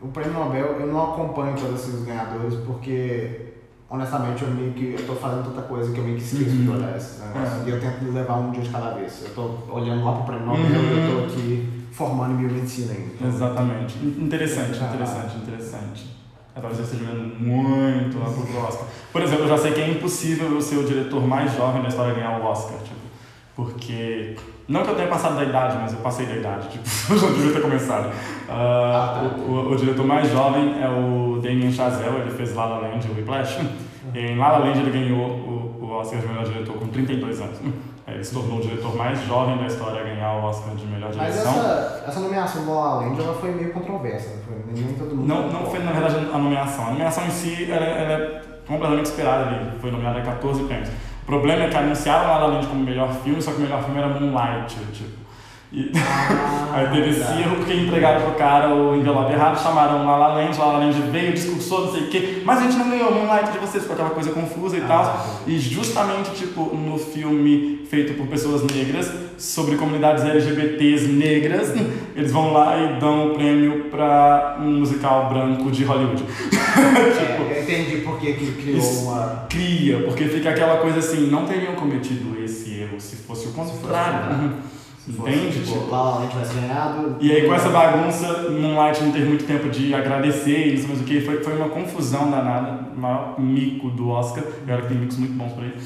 [0.02, 3.52] O prêmio Nobel, eu não acompanho todos esses ganhadores porque,
[3.88, 4.96] honestamente, eu meio que.
[4.98, 6.74] Eu tô fazendo tanta coisa que eu meio que esqueço de Uhum.
[6.76, 7.66] olhar esses negócios.
[7.66, 7.68] É.
[7.68, 9.22] E eu tento levar um dia de cada vez.
[9.24, 10.70] Eu tô olhando lá pro prêmio Nobel Uhum.
[10.72, 13.12] e eu tô aqui formando em biomedicina ainda.
[13.14, 13.98] Então, Exatamente.
[14.04, 14.86] Interessante, Ah.
[14.88, 16.16] interessante, interessante.
[16.54, 18.86] É, talvez eu esteja vendo muito lá pro Oscar.
[19.12, 21.88] Por exemplo, eu já sei que é impossível eu ser o diretor mais jovem da
[21.88, 22.96] história ganhar o Oscar, tipo,
[23.54, 24.36] porque
[24.68, 27.26] não que eu tenha passado da idade, mas eu passei da idade, tipo, eu já
[27.28, 28.10] devia ter começado.
[28.48, 29.42] Ah, Ah, tá.
[29.46, 33.06] o, o- o diretor mais jovem é o Damien Chazelle, ele fez La La Land
[33.06, 33.60] e Whiplash.
[34.14, 37.40] E em La La Land ele ganhou o, o Oscar de melhor diretor com 32
[37.40, 37.58] anos.
[38.06, 40.84] É, Ele se tornou o diretor mais jovem da história a ganhar o Oscar de
[40.86, 41.52] melhor Mas direção.
[41.52, 44.74] essa, essa nomeação do La La Land ela foi meio controversa, não foi?
[44.74, 45.28] Nem todo mundo.
[45.28, 46.86] Não, não foi, na verdade, a nomeação.
[46.88, 49.70] A nomeação em si ela, ela é completamente esperada ali.
[49.80, 50.88] Foi nomeada a 14 prêmios.
[51.22, 53.82] O problema é que anunciaram La La Land como melhor filme, só que o melhor
[53.84, 55.22] filme era Moonlight, tipo.
[55.74, 57.40] E Ah, aí teve verdade.
[57.42, 61.00] erro porque entregaram pro cara o envelope errado, chamaram La La Land, La La Land
[61.10, 63.94] veio, discursou, não sei o quê, mas a gente não ganhou Moonlight de vocês, ficou
[63.94, 65.04] aquela coisa confusa e Ah, tal.
[65.04, 65.24] tá.
[65.46, 69.10] E justamente, tipo, no filme feito por pessoas negras,
[69.42, 71.72] sobre comunidades LGBTs negras,
[72.14, 76.24] eles vão lá e dão o prêmio pra um musical branco de Hollywood.
[76.74, 79.46] É, eu entendi por que criou uma.
[79.48, 84.54] Cria, porque fica aquela coisa assim, não teriam cometido esse erro se fosse o contrário.
[85.06, 85.60] Entende?
[85.64, 87.16] Tipo, Tipo, Land tivesse ganhado.
[87.20, 91.00] E aí com essa bagunça, Moonlight não teve muito tempo de agradecer e sei mais
[91.00, 94.88] o que, foi, foi uma confusão danada, o maior mico do Oscar, e olha que
[94.88, 95.76] tem micos muito bons pra ele.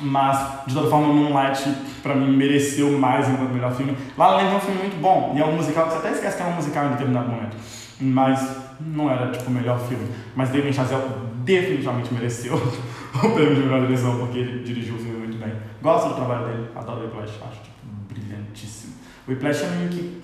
[0.00, 1.62] Mas, de toda forma, Moonlight,
[2.02, 3.96] pra mim, mereceu mais enquanto melhor filme.
[4.18, 6.36] La La Land é um filme muito bom, e é um musical, você até esquece
[6.36, 7.56] que é um musical em determinado momento.
[8.00, 10.08] Mas não era, tipo, o melhor filme.
[10.34, 11.04] Mas Damien Chazelle
[11.44, 12.54] definitivamente mereceu
[13.22, 15.52] o prêmio de melhor direção, porque ele dirigiu o filme muito bem.
[15.80, 17.76] Gosto do trabalho dele, adoro o Whiplash, acho, tipo,
[18.08, 18.94] brilhantíssimo.
[19.28, 20.22] O Whiplash é meio que...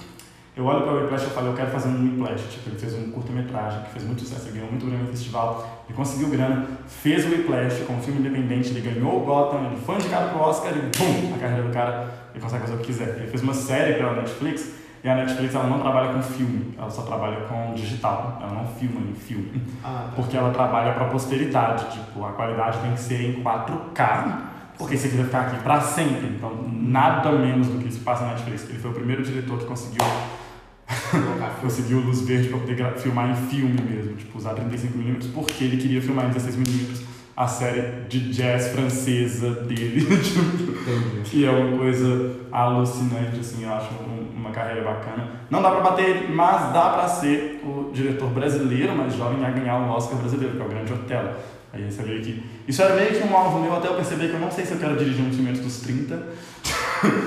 [0.61, 2.43] Eu olho para o Whiplash e falo, eu quero fazer um Whiplash.
[2.51, 5.85] Tipo, ele fez um curta-metragem que fez muito sucesso, ele ganhou muito grana no festival,
[5.89, 9.95] ele conseguiu grana, fez o Whiplash como filme independente, ele ganhou o Gotham, ele foi
[9.95, 13.09] indicado pro Oscar e bum, a carreira do cara, ele consegue fazer o que quiser.
[13.17, 16.91] Ele fez uma série pela Netflix, e a Netflix ela não trabalha com filme, ela
[16.91, 19.63] só trabalha com digital, ela não filma em filme.
[19.83, 20.13] Ah, tá.
[20.15, 24.41] Porque ela trabalha para posteridade, tipo, a qualidade tem que ser em 4K,
[24.77, 26.27] porque aqui vai ficar aqui para sempre.
[26.27, 28.69] Então, nada menos do que isso passa na Netflix.
[28.69, 30.05] Ele foi o primeiro diretor que conseguiu.
[31.61, 36.01] Conseguiu luz verde para poder filmar em filme mesmo, tipo, usar 35mm, porque ele queria
[36.03, 37.01] filmar em 16mm
[37.37, 40.73] a série de jazz francesa dele, tipo,
[41.25, 45.29] que é uma coisa alucinante, assim, eu acho um- uma carreira bacana.
[45.49, 49.51] Não dá pra bater ele, mas dá pra ser o diretor brasileiro mais jovem a
[49.51, 51.31] ganhar o Oscar brasileiro, que é o Grande Otelo.
[51.73, 52.43] Aí você vê que.
[52.67, 54.73] Isso era meio que um alvo meu até eu perceber que eu não sei se
[54.73, 56.15] eu quero dirigir um filme antes dos 30.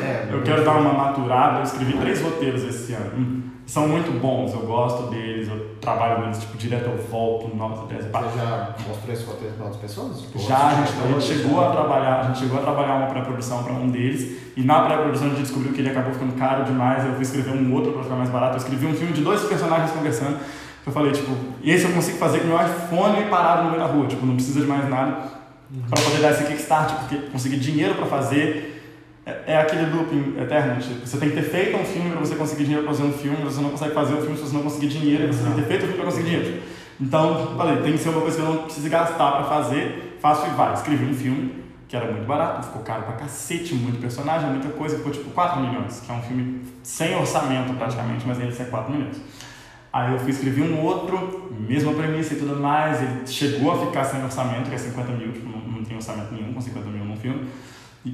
[0.04, 3.44] É, Eu quero dar uma maturada, eu escrevi três roteiros esse ano.
[3.74, 8.06] São muito bons, eu gosto deles, eu trabalho neles, tipo, direto eu volto, novas ideias.
[8.06, 8.22] pá.
[8.22, 10.22] Você já mostrou esse roteiro para outras pessoas?
[10.22, 13.08] Tipo, Já a gente, a gente chegou a trabalhar, a gente chegou a trabalhar uma
[13.08, 16.66] pré-produção para um deles, e na pré-produção a gente descobriu que ele acabou ficando caro
[16.66, 19.22] demais, eu fui escrever um outro para ficar mais barato, eu escrevi um filme de
[19.22, 20.38] dois personagens conversando,
[20.86, 21.32] eu falei, tipo,
[21.64, 24.62] esse eu consigo fazer com meu iPhone parado no meio da rua, tipo, não precisa
[24.62, 25.18] de mais nada
[25.90, 28.73] para poder dar esse kickstart, porque conseguir dinheiro para fazer
[29.26, 32.36] é, é aquele looping eterno, tipo, você tem que ter feito um filme para você
[32.36, 34.64] conseguir dinheiro para fazer um filme, você não consegue fazer o filme se você não
[34.64, 36.64] conseguir dinheiro, você tem que ter feito o filme para conseguir dinheiro.
[37.00, 40.46] Então, falei, tem que ser uma coisa que eu não preciso gastar para fazer, faço
[40.48, 40.74] e vai.
[40.74, 44.98] Escrevi um filme que era muito barato, ficou caro pra cacete, muito personagem, muita coisa,
[44.98, 48.92] ficou tipo 4 milhões, que é um filme sem orçamento praticamente, mas ele é 4
[48.92, 49.22] milhões.
[49.92, 54.04] Aí eu fui escrevi um outro, mesma premissa e tudo mais, ele chegou a ficar
[54.06, 57.06] sem orçamento, que é 50 mil, tipo, não, não tem orçamento nenhum com 50 mil
[57.06, 57.48] num filme.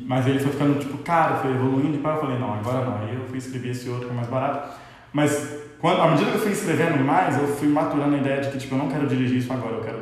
[0.05, 2.97] Mas ele foi ficando tipo caro, foi evoluindo e eu falei, não, agora não.
[2.97, 4.77] Aí eu fui escrever esse outro que é mais barato.
[5.11, 8.49] Mas quando, à medida que eu fui escrevendo mais, eu fui maturando a ideia de
[8.49, 9.99] que tipo, eu não quero dirigir isso agora, eu quero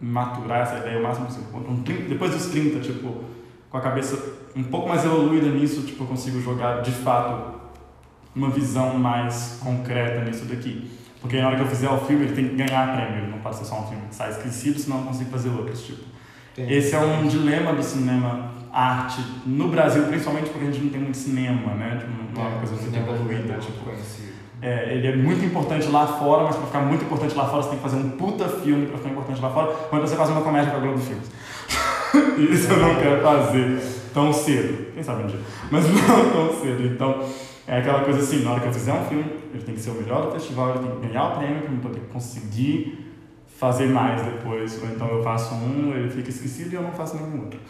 [0.00, 1.48] maturar essa ideia o máximo possível.
[1.50, 3.24] Com 30 Depois dos 30, tipo,
[3.70, 7.60] com a cabeça um pouco mais evoluída nisso, tipo, eu consigo jogar de fato
[8.34, 10.90] uma visão mais concreta nisso daqui.
[11.20, 13.56] Porque na hora que eu fizer o filme, ele tem que ganhar prêmio, não pode
[13.56, 16.02] ser só um filme que sai esquecido, senão eu não consigo fazer outros, tipo.
[16.56, 21.00] Esse é um dilema do cinema arte no Brasil, principalmente porque a gente não tem
[21.00, 21.98] muito cinema, né?
[21.98, 23.84] Tipo, não é uma coisa muito evoluída, tipo.
[23.84, 24.32] conhecido.
[24.62, 27.70] é, ele é muito importante lá fora, mas para ficar muito importante lá fora você
[27.70, 30.42] tem que fazer um puta filme para ficar importante lá fora, quando você faz uma
[30.42, 31.30] comédia com a Globo Filmes.
[32.38, 33.80] Isso eu não quero fazer
[34.12, 34.92] tão cedo.
[34.92, 35.40] Quem sabe um dia.
[35.70, 36.84] Mas não tão cedo.
[36.86, 37.24] Então,
[37.66, 39.90] é aquela coisa assim, na hora que eu fizer um filme, ele tem que ser
[39.90, 43.14] o melhor do festival, ele tem que ganhar o prêmio para eu poder conseguir
[43.46, 44.82] fazer mais depois.
[44.82, 47.60] Ou então eu faço um, ele fica esquecido e eu não faço nenhum outro.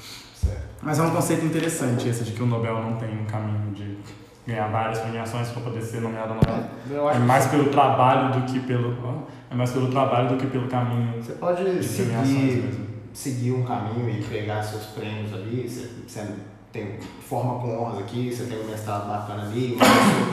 [0.41, 0.63] Certo.
[0.83, 3.99] Mas é um conceito interessante esse de que o Nobel não tem um caminho de
[4.47, 7.09] ganhar várias premiações para poder ser nomeado Nobel.
[7.09, 9.27] É acho mais pelo trabalho do que pelo.
[9.51, 12.87] É mais pelo trabalho do que pelo caminho você pode seguir, mesmo.
[13.13, 15.69] seguir um caminho e pegar seus prêmios ali.
[15.69, 16.27] Você, você
[16.73, 19.77] tem forma com honras aqui, você tem um mestrado bacana ali,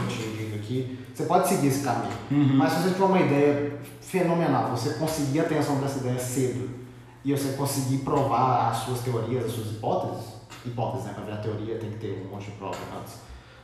[0.07, 0.99] que te indica aqui.
[1.13, 2.13] Você pode seguir esse caminho.
[2.31, 2.57] Uhum.
[2.57, 6.86] Mas se você tiver uma ideia fenomenal, você conseguir atenção para essa ideia cedo
[7.32, 10.25] e você conseguir provar as suas teorias, as suas hipóteses,
[10.65, 11.13] hipóteses, né?
[11.13, 13.15] Para virar teoria tem que ter um monte de provas antes.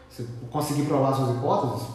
[0.09, 1.87] Se conseguir provar as suas hipóteses,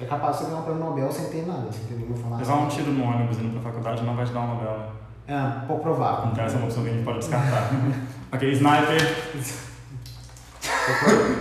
[0.00, 2.36] é capaz de você ganhar um prêmio Nobel sem ter nada, sem ter nenhuma Levar
[2.38, 2.64] informação.
[2.64, 4.86] um tiro no ônibus indo pra faculdade não vai te dar um Nobel, né?
[5.26, 6.30] É, pouco provável.
[6.32, 7.70] Então essa é uma opção que a gente pode descartar.
[8.32, 9.64] ok, sniper.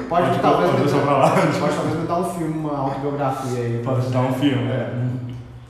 [0.08, 1.30] Pode, Pode- talvez pode pra lá.
[1.36, 3.82] Pode talvez me dar um filme, uma autobiografia aí.
[3.84, 4.70] Pode te dar um filme.
[4.70, 5.08] É.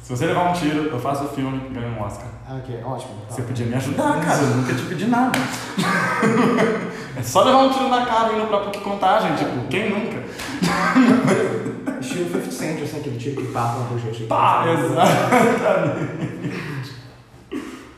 [0.04, 2.28] Se você levar um tiro, eu faço o filme e ganho um Oscar.
[2.46, 3.14] Ah, Ok, ótimo.
[3.28, 3.34] Tá.
[3.36, 4.42] Você podia me ajudar, cara.
[4.44, 5.32] Eu nunca te pedi nada.
[7.18, 9.34] é só levar um tiro na cara indo pra PUC contagem.
[9.38, 10.22] Tipo, quem nunca?
[12.02, 14.26] Estilo 50 Cent, assim, aquele tiro que passa na bochecha.
[14.26, 16.12] Pá, exatamente.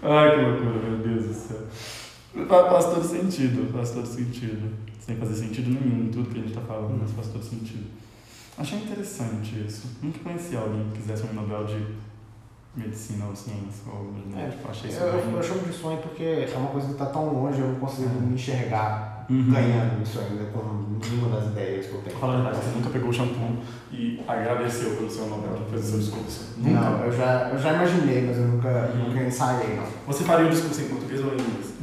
[0.04, 1.58] Ai, que loucura, meu Deus do céu.
[2.48, 4.70] Fa- Faz todo sentido, faz todo sentido.
[5.00, 7.86] Sem fazer sentido nenhum em tudo que a gente tá falando, mas faz todo sentido.
[8.58, 9.88] Achei interessante isso.
[10.02, 11.86] Nunca conheci alguém que quisesse um Nobel de
[12.76, 13.84] medicina ou ciência.
[13.88, 15.36] Ou, É, tipo, achei isso Eu, eu, bem...
[15.36, 18.10] eu chamo de sonho porque é uma coisa que está tão longe, eu não consigo
[18.22, 19.52] me enxergar Uhum.
[19.52, 20.60] ganhando isso ainda com
[21.04, 22.16] nenhuma das ideias que eu tenho.
[22.20, 23.58] Fala a verdade, você nunca pegou o shampoo
[23.92, 26.46] e agradeceu pelo seu Nobel, fez o seu discurso.
[26.58, 26.80] Nunca.
[26.80, 29.10] Não, eu já, eu já imaginei, mas eu nunca, Uhum.
[29.10, 29.86] nunca ensaiei, não.
[30.06, 31.74] Você faria o discurso em português ou em inglês?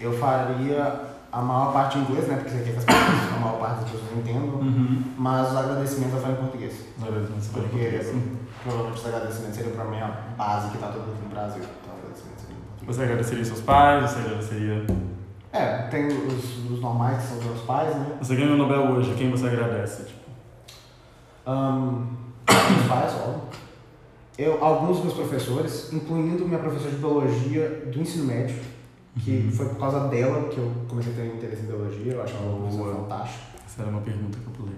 [0.00, 1.00] Eu faria
[1.38, 2.34] a maior parte em inglês, né?
[2.36, 5.02] Porque você quer que as pessoas, a maior parte das pessoas entendam, Uhum.
[5.16, 6.72] mas os agradecimentos eu faria em português.
[6.74, 8.14] Em Porque português.
[8.62, 11.62] provavelmente os agradecimentos seriam para mim a base que está todo mundo no Brasil.
[11.62, 12.60] Então, agradecimentos seriam.
[12.86, 14.86] Você agradeceria seus pais, você agradeceria.
[15.52, 18.16] É, tem os, os normais que são os meus pais, né?
[18.20, 20.04] Você ganhou o Nobel hoje, quem você agradece?
[20.04, 20.20] Tipo,
[21.46, 22.04] Ahn,
[22.50, 23.42] meus pais, óbvio.
[24.36, 28.56] Eu, alguns dos meus professores, incluindo minha professora de biologia do ensino médio,
[29.24, 32.34] que foi por causa dela que eu comecei a ter interesse em biologia, eu acho
[32.34, 32.94] ela uma Boa.
[32.94, 33.58] fantástica.
[33.66, 34.76] essa era uma pergunta que eu pulei.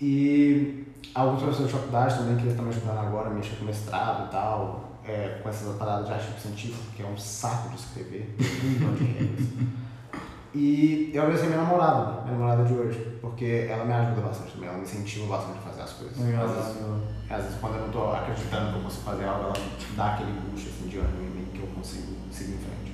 [0.00, 4.28] E alguns professores de faculdade também, que estão me ajudando agora a mexer com mestrado
[4.28, 8.34] e tal, é, com essas paradas de artigo científico, que é um saco de escrever.
[10.54, 14.52] e eu agradeci a minha namorada, minha namorada de hoje, porque ela me ajuda bastante
[14.52, 16.18] também, ela me incentiva bastante a fazer as coisas.
[16.18, 16.76] Às vezes,
[17.30, 19.54] às vezes quando eu não tô acreditando que eu consigo fazer algo, ela
[19.96, 22.87] dá aquele boost assim, de ânimo em mim que eu consigo seguir em frente.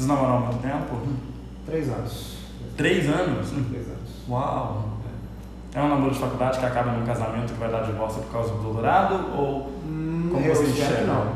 [0.00, 0.96] Vocês namoraram há muito tempo?
[1.66, 2.36] Três anos.
[2.74, 3.50] Três anos?
[3.50, 4.10] Três anos.
[4.30, 4.88] Uau!
[5.74, 8.54] É um namoro de faculdade que acaba num casamento que vai dar divórcio por causa
[8.54, 9.26] do doutorado?
[9.36, 11.04] Ou Hum, Como eu você enxerga?
[11.04, 11.26] não.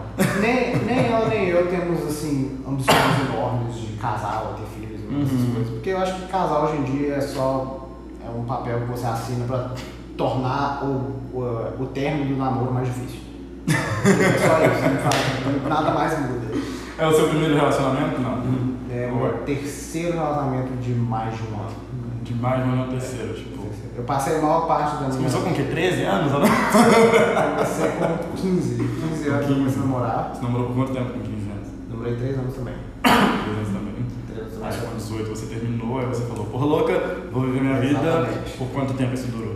[0.41, 2.97] nem, nem ela nem eu temos assim ambições
[3.29, 5.55] enormes de casar ou ter filhos e essas Uhum.
[5.57, 5.71] coisas.
[5.75, 7.87] Porque eu acho que casar hoje em dia é só
[8.27, 9.73] é um papel que você assina pra
[10.17, 13.21] tornar o, o, o término do namoro mais difícil.
[13.69, 16.55] é só isso, não faz- nada mais muda.
[16.99, 18.21] É o seu primeiro relacionamento?
[18.21, 18.75] Não.
[18.91, 19.31] É o Ué.
[19.47, 21.75] terceiro relacionamento de mais de um ano.
[22.23, 23.65] De mais, mas não terceiro, tipo.
[23.97, 25.31] Eu passei a maior parte da Você minha.
[25.31, 25.63] começou com o quê?
[25.71, 26.33] 13 anos?
[26.33, 26.49] Ou não?
[26.49, 28.77] Comecei com 15.
[28.77, 30.31] 15 anos eu comecei a namorar.
[30.35, 31.69] Você namorou por quanto tempo com 15 anos?
[31.91, 32.75] Namorei 3 anos também.
[33.03, 33.95] 3 anos também.
[34.35, 34.89] 3 anos Aí também.
[34.91, 38.01] com 18 você terminou, aí você falou, porra louca, vou viver minha vida.
[38.01, 38.57] Exatamente.
[38.59, 39.55] Por quanto tempo isso durou?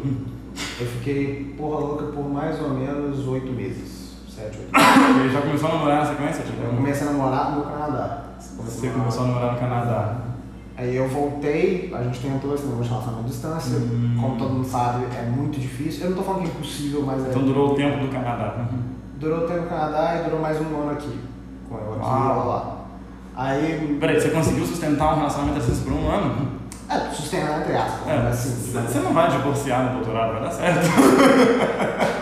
[0.81, 3.98] Eu fiquei porra louca por mais ou menos 8 meses.
[4.39, 5.17] 7, 8 meses.
[5.17, 6.45] E aí já começou a namorar na sequência?
[6.45, 8.19] Tipo, Eu comecei a namorar no Canadá.
[8.39, 10.17] Você começou a namorar no Canadá.
[10.77, 13.79] Aí eu voltei, a gente tentou esse negócio de relacionamento à distância.
[13.79, 14.17] Hum.
[14.21, 16.05] Como todo mundo sabe, é muito difícil.
[16.05, 17.31] Eu não tô falando que é impossível, mas é.
[17.31, 18.69] Então durou o tempo do Canadá.
[19.17, 21.19] Durou tempo no Canadá e durou mais um ano aqui.
[21.69, 22.77] Com eu aqui e lá.
[23.35, 23.97] Aí.
[23.99, 26.59] Peraí, você conseguiu sustentar um relacionamento assim por um ano?
[26.89, 28.09] É, sustentar entre aspas.
[28.09, 28.73] É, mas assim.
[28.73, 30.87] você não vai divorciar no doutorado, vai dar certo.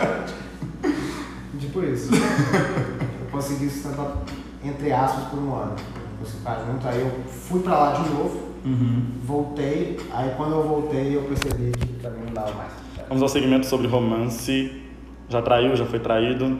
[1.77, 2.09] Tipo isso.
[3.21, 4.17] eu consegui sustentar
[4.63, 5.75] entre aspas por um ano.
[5.75, 6.87] Eu consegui ficar junto.
[6.87, 8.47] Aí eu fui pra lá de novo.
[8.65, 9.05] Uhum.
[9.23, 12.71] Voltei, aí quando eu voltei eu percebi que mim não dava mais.
[13.07, 14.83] Vamos ao segmento sobre romance.
[15.29, 16.59] Já traiu, já foi traído?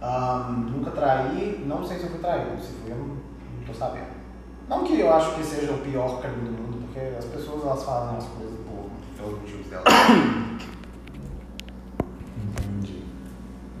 [0.00, 3.74] Ahn, nunca traí, não sei se eu fui traído, se fui eu não, não tô
[3.74, 4.12] sabendo.
[4.68, 7.84] Não que eu acho que seja o pior caminho do mundo, porque as pessoas elas
[7.84, 9.84] fazem as coisas por pelos motivos delas.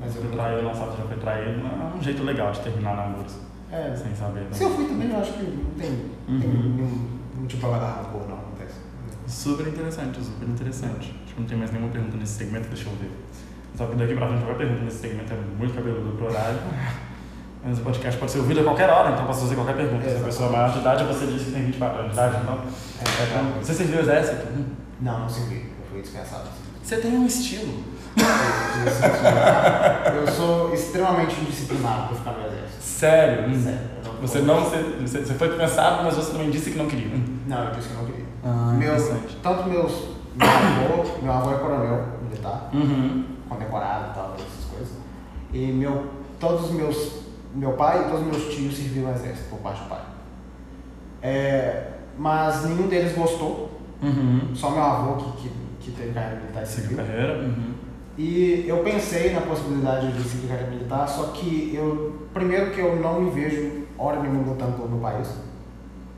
[0.02, 1.60] Mas eu traído, não sabe se já foi traído.
[1.66, 3.34] É um jeito legal de terminar namoros.
[3.70, 4.40] É, Sem saber.
[4.40, 4.48] né?
[4.52, 5.90] se eu fui também, eu acho que não tem,
[6.28, 6.74] não tem Uhum.
[6.76, 7.08] nenhum
[7.40, 8.74] motivo pra guardar rancor, não acontece.
[9.26, 11.14] Super interessante, super interessante.
[11.24, 13.10] Acho que não tem mais nenhuma pergunta nesse segmento, deixa eu ver.
[13.76, 16.58] Só que daqui pra frente qualquer pergunta nesse segmento é muito cabeludo pro horário.
[17.64, 20.10] Mas o podcast pode ser ouvido a qualquer hora, então eu posso fazer qualquer pergunta.
[20.10, 22.36] Se a pessoa é maior de idade, você disse que tem 24 anos de idade,
[22.42, 22.54] então.
[22.58, 24.48] É, então você serviu o exército?
[25.00, 25.70] Não, não servi.
[25.80, 26.48] Eu fui dispensado.
[26.82, 27.84] Você tem um estilo.
[30.14, 32.82] Eu sou extremamente indisciplinado pra ficar no exército.
[32.82, 33.48] Sério?
[33.50, 33.62] Hum.
[33.62, 33.80] Sério.
[34.20, 34.60] Você não.
[34.64, 37.10] Você, você foi dispensado, mas você também disse que não queria.
[37.46, 38.24] Não, eu disse que não queria.
[38.44, 38.94] Ah, Meu,
[39.42, 40.12] tanto meus.
[40.34, 43.24] Meu avô, meu avô é coronel militar, Uhum.
[43.48, 44.94] condecorado e tal, essas coisas.
[45.52, 46.06] E meu,
[46.40, 47.22] todos os meus.
[47.54, 50.00] Meu pai e todos os meus tios serviram no exército, por parte do pai.
[51.20, 51.88] É,
[52.18, 54.50] mas nenhum deles gostou, Uhum.
[54.54, 55.50] só meu avô que, que,
[55.80, 56.96] que teve carreira militar e serviu.
[56.96, 57.38] carreira.
[57.40, 57.71] Uhum.
[58.16, 62.20] E eu pensei na possibilidade de seguir carreira militar, só que eu.
[62.34, 65.28] Primeiro que eu não me vejo hora nenhuma lutando pelo meu país.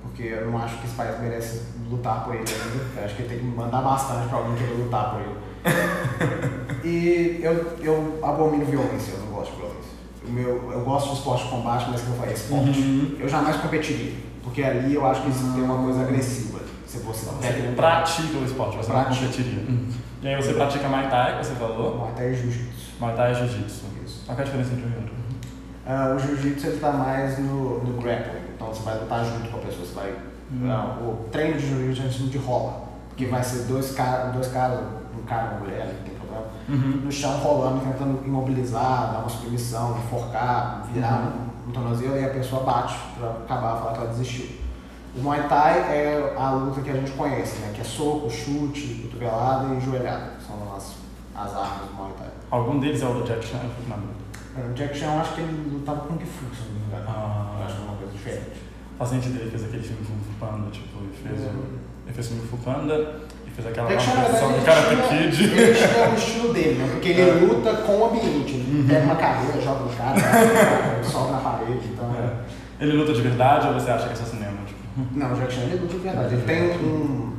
[0.03, 3.01] Porque eu não acho que esse país merece lutar por ele ainda.
[3.01, 5.35] Eu acho que ele tem que mandar bastante pra alguém querer lutar por ele.
[6.85, 9.95] e eu, eu abomino violência, eu não gosto de violência.
[10.27, 12.81] O meu, eu gosto de esporte de combate, mas que eu falei, esporte.
[12.81, 13.17] Uhum.
[13.19, 14.15] Eu jamais competiria.
[14.43, 16.61] Porque ali eu acho que isso tem uma coisa agressiva.
[16.95, 19.27] Se você Você pratica o esporte, você não Pratica.
[19.27, 19.61] competiria.
[19.69, 19.89] Uhum.
[20.23, 21.97] E aí você pratica Muay Thai, que você falou.
[21.99, 22.93] Muay Thai e Jiu-Jitsu.
[23.01, 23.85] Muay Thai e Jiu-Jitsu.
[24.05, 24.23] Isso.
[24.27, 25.15] Qual é a diferença entre um e outro?
[25.87, 29.59] Ah, o jiu-jitsu ele tá mais no, no grappling, então você vai lutar junto com
[29.59, 30.15] a pessoa, você vai.
[30.51, 30.71] Hum.
[30.71, 32.85] ah, o treino de jiu-jitsu a gente chama de rola,
[33.17, 34.81] que vai ser dois caras, dois caras,
[35.19, 37.03] um cara e uma mulher, não tem problema, Uhum.
[37.05, 41.35] no chão rolando, tentando imobilizar, dar uma submissão, enforcar, virar
[41.67, 44.47] um, um tornozelo e a pessoa bate pra acabar, falar que ela desistiu.
[45.17, 47.71] O Muay Thai é a luta que a gente conhece, né?
[47.75, 50.33] Que é soco, chute, cotovelada e joelhada.
[50.45, 50.95] São as,
[51.37, 52.29] as armas do Muay Thai.
[52.51, 53.59] Algum deles é o do Jack Chan?
[53.89, 54.25] Na dúvida.
[54.71, 57.05] O Jack Chan, eu acho que ele lutava com Kung Fu, se não me engano.
[57.09, 57.57] Ah.
[57.61, 58.63] Eu acho que é uma coisa diferente.
[58.99, 61.85] Faz sentido, ele fez aquele filme Kung Fu Panda, tipo, ele fez o...
[62.07, 65.45] Ele fez o Kung Fu Panda e fez aquela Jack Chan, versão do Karate Kid.
[65.45, 66.89] Ele tinha o estilo dele, né?
[66.93, 67.33] Porque ele É.
[67.35, 68.53] luta com o ambiente.
[68.55, 68.87] Ele Uhum.
[68.89, 70.17] pega uma cadeira, joga no cara,
[71.05, 71.87] sobe na parede.
[71.93, 72.45] Então, É.
[72.81, 74.64] Ele luta de verdade ou você acha que é só cinema?
[75.13, 76.35] Não, o Jack Chan ele luta de verdade.
[76.35, 77.35] Ele tem um.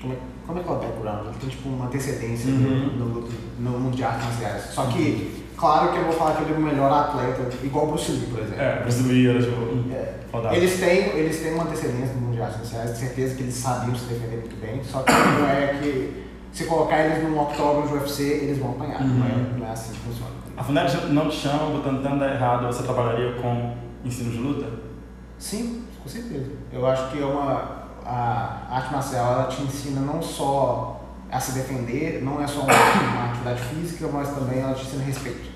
[0.00, 0.16] Como é,
[0.46, 1.26] como é que é o background?
[1.26, 2.90] Ele tem tipo uma antecedência Uhum.
[2.96, 4.62] no, no, mundo de artes marciais.
[4.72, 7.88] Só que, claro que eu vou falar que ele é o melhor atleta, igual o
[7.88, 8.60] Bruce Lee, por exemplo.
[8.62, 10.16] É, brasileiro, tipo, É.
[10.54, 13.54] Eles têm, eles têm uma antecedência no mundo de artes marciais, de certeza que eles
[13.54, 17.86] sabiam se defender muito bem, só que não é que se colocar eles num octógono
[17.86, 19.00] de UFC, eles vão apanhar.
[19.00, 19.08] Uhum.
[19.18, 20.30] Não, é, não é assim que funciona.
[20.56, 23.74] A FUNED não te chama, botando tanto errado, você trabalharia com
[24.04, 24.66] ensino de luta?
[25.38, 26.52] Sim, com certeza.
[26.72, 31.00] Eu acho que é uma, a arte marcial ela te ensina não só
[31.30, 35.02] a se defender, não é só uma, uma atividade física, mas também ela te ensina
[35.02, 35.50] respeito.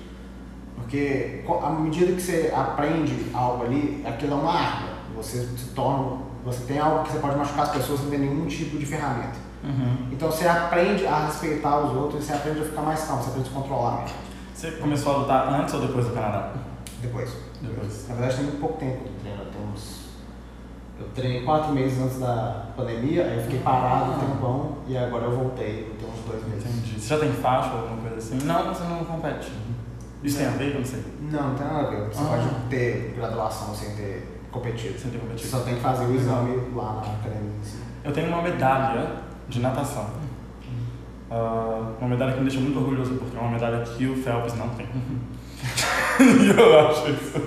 [0.75, 4.89] Porque à medida que você aprende algo ali, aquilo é uma arma.
[5.15, 6.17] Você se torna.
[6.43, 9.37] Você tem algo que você pode machucar as pessoas sem ter nenhum tipo de ferramenta.
[9.63, 10.09] Uhum.
[10.11, 13.29] Então você aprende a respeitar os outros e você aprende a ficar mais calmo, você
[13.29, 14.17] aprende a se controlar mesmo.
[14.53, 16.53] Você começou a lutar antes ou depois do Canadá?
[17.01, 17.31] Depois.
[17.61, 18.07] Depois.
[18.09, 20.00] Na verdade tem muito pouco tempo de treino, tem uns.
[21.01, 25.25] Eu treinei quatro meses antes da pandemia, aí eu fiquei parado um tempão e agora
[25.25, 26.63] eu voltei, tem uns dois meses.
[26.69, 26.99] Entendi.
[26.99, 28.45] Você já tem faixa ou alguma coisa assim?
[28.45, 29.51] Não, você não compete.
[30.23, 30.73] Isso tem a ver?
[30.73, 31.03] Eu não sei.
[31.31, 32.07] Não, não tem nada a ver.
[32.13, 32.27] Você Ah.
[32.27, 34.99] pode ter graduação sem ter competido.
[34.99, 35.49] Sem ter Você competido.
[35.49, 37.77] só tem que fazer o exame lá na academia em si.
[38.03, 39.07] Eu tenho uma medalha
[39.49, 40.05] de natação.
[41.31, 44.53] Ah, uma medalha que me deixa muito orgulhoso, porque é uma medalha que o Phelps
[44.55, 44.85] não tem.
[46.19, 47.39] e eu acho isso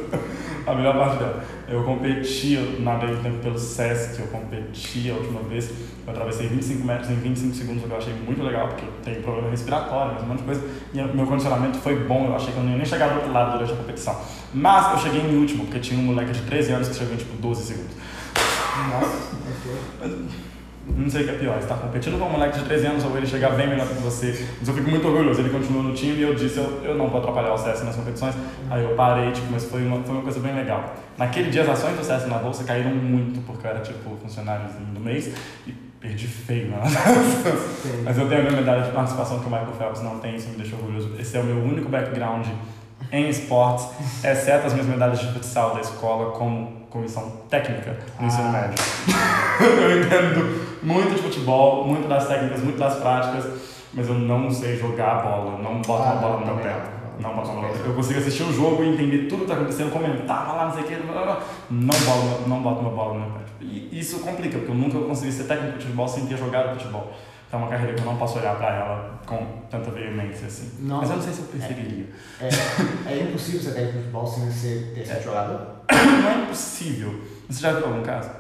[0.67, 1.45] a melhor parte dela.
[1.69, 5.71] Eu competi, eu nadei um tempo pelo Sesc, eu competi a última vez,
[6.07, 8.93] eu atravessei 25 metros em 25 segundos, o que eu achei muito legal, porque eu
[9.03, 10.62] tenho problema respiratório, mas um monte de coisa,
[10.93, 13.33] e meu condicionamento foi bom, eu achei que eu não ia nem chegar do outro
[13.33, 14.21] lado durante a competição.
[14.53, 17.19] Mas eu cheguei em último, porque tinha um moleque de 13 anos que chegou em
[17.19, 17.97] tipo 12 segundos.
[18.91, 19.37] Nossa,
[20.03, 20.54] ok.
[20.87, 23.16] Não sei o que é pior, estar competindo com um moleque de 13 anos ou
[23.16, 24.47] ele chegar bem melhor que você.
[24.59, 25.41] Mas eu fico muito orgulhoso.
[25.41, 27.97] Ele continuou no time e eu disse: eu, eu não vou atrapalhar o CS nas
[27.97, 28.35] competições.
[28.70, 30.95] Aí eu parei, tipo, mas foi uma, foi uma coisa bem legal.
[31.16, 34.87] Naquele dia as ações do CS na bolsa caíram muito, porque eu era tipo funcionáriozinho
[34.93, 35.32] do mês
[35.66, 36.70] e perdi feio?
[37.82, 38.03] Sim.
[38.05, 40.51] Mas eu tenho a minha medalha de participação que o Michael Phelps não tem, isso
[40.51, 41.14] me deixa orgulhoso.
[41.18, 42.47] Esse é o meu único background
[43.11, 43.87] em esportes,
[44.22, 48.53] exceto as minhas medalhas de futsal da escola como comissão técnica no ensino Ah.
[48.53, 48.74] médio.
[49.82, 53.47] eu entendo muito de futebol, muito das técnicas, muito das práticas,
[53.92, 56.72] mas eu não sei jogar a bola, não boto Ah, uma bola no meu pé.
[57.20, 57.34] não.
[57.34, 57.74] Boto uma bola.
[57.84, 60.84] Eu consigo assistir o jogo e entender tudo que está acontecendo, comentar, lá, não sei
[60.84, 61.40] o que, blá, blá.
[61.68, 63.40] não, boto, não boto uma bola no meu pé.
[63.61, 67.12] E isso complica, porque eu nunca consegui ser técnico de futebol sem ter jogado futebol.
[67.47, 70.70] Então é uma carreira que eu não posso olhar pra ela com tanta veemência assim.
[70.80, 70.99] Não.
[70.99, 72.07] Mas eu não sei se eu preferiria.
[72.40, 75.61] É, é impossível ser técnico de futebol sem ser ter sido jogador?
[75.90, 77.20] Não é impossível.
[77.49, 78.30] Você já viu algum caso?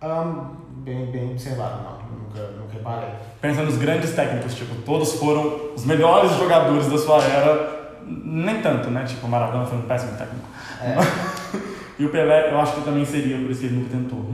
[0.00, 1.98] Ahn, bem, bem observado, não.
[2.18, 3.10] Nunca, nunca reparei.
[3.40, 7.78] Pensa nos grandes técnicos, tipo, todos foram os melhores jogadores da sua era.
[8.06, 9.04] Nem tanto, né?
[9.04, 10.48] Tipo, o Maradona foi um péssimo técnico.
[10.80, 10.94] É,
[11.98, 14.24] E o Pelé, eu acho que também seria, por isso que ele nunca tentou.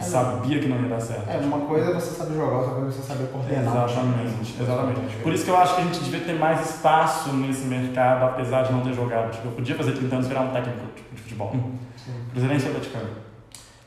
[0.00, 1.28] Ele É, sabia que não ia dar certo.
[1.28, 3.62] é, uma coisa é você saber jogar, outra coisa é você saber coordenar.
[3.62, 5.16] Exatamente, exatamente.
[5.22, 8.62] Por isso que eu acho que a gente devia ter mais espaço nesse mercado, apesar
[8.62, 9.30] de não ter jogado.
[9.30, 11.52] Tipo, eu podia fazer 30 anos e virar um técnico tipo, de futebol.
[11.96, 12.12] Sim.
[12.32, 13.08] Cruzeirense ou Atleticano?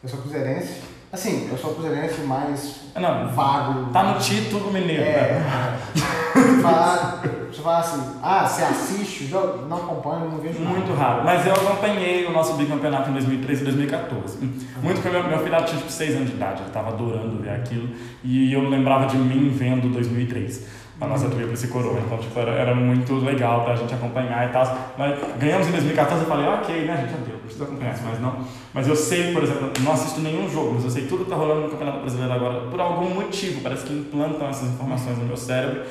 [0.03, 0.82] Eu sou cruzeirense.
[1.11, 3.91] Assim, eu sou cruzeirense mais Não, vago.
[3.91, 5.80] tá no título mineiro, É, né?
[5.95, 7.43] é.
[7.56, 9.66] você fala assim, ah, você assiste o jogo?
[9.68, 10.76] Não acompanho, não vejo nada.
[10.76, 11.24] Muito raro.
[11.24, 14.38] Mas eu acompanhei o nosso bicampeonato em 2013 e 2014.
[14.82, 17.51] Muito porque meu, meu filho tinha tipo 6 anos de idade, ele tava adorando ver
[17.51, 17.89] aquilo.
[18.24, 20.84] E eu lembrava de mim vendo 2003.
[21.01, 21.99] A nossa tríplice coroa.
[21.99, 24.93] Então, tipo, era, era muito legal pra gente acompanhar e tal.
[24.97, 28.22] Mas ganhamos em 2014, eu falei, ok, né, gente, deu, não precisa acompanhar isso, mas
[28.22, 28.38] não.
[28.74, 31.36] Mas eu sei, por exemplo, não assisto nenhum jogo, mas eu sei tudo que tá
[31.36, 33.62] rolando no Campeonato Brasileiro agora por algum motivo.
[33.62, 35.84] Parece que implantam essas informações no meu cérebro.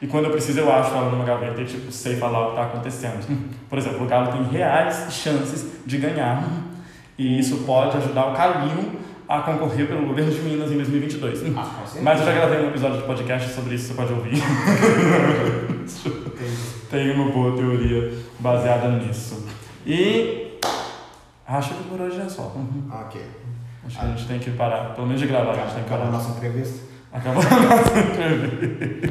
[0.00, 2.56] E quando eu preciso, eu acho ela numa gaveta e, tipo, sei falar o que
[2.56, 3.26] tá acontecendo.
[3.68, 6.44] Por exemplo, o Galo tem reais chances de ganhar.
[7.18, 8.92] E isso pode ajudar o Calil
[9.28, 11.42] a concorrer pelo governo de Minas em 2022.
[11.56, 11.82] Ah.
[12.00, 14.40] Mas eu já gravei um episódio de podcast sobre isso, você pode ouvir.
[16.90, 19.46] Tem uma boa teoria baseada nisso.
[19.86, 20.58] E
[21.46, 22.54] acho que por hoje é só.
[22.90, 23.20] Ok.
[23.86, 25.92] Acho que a gente tem que parar, pelo menos de gravar, a gente tem que
[25.92, 26.12] Acabou a parar.
[26.12, 26.88] nossa entrevista.
[27.12, 29.06] Acabou a nossa entrevista.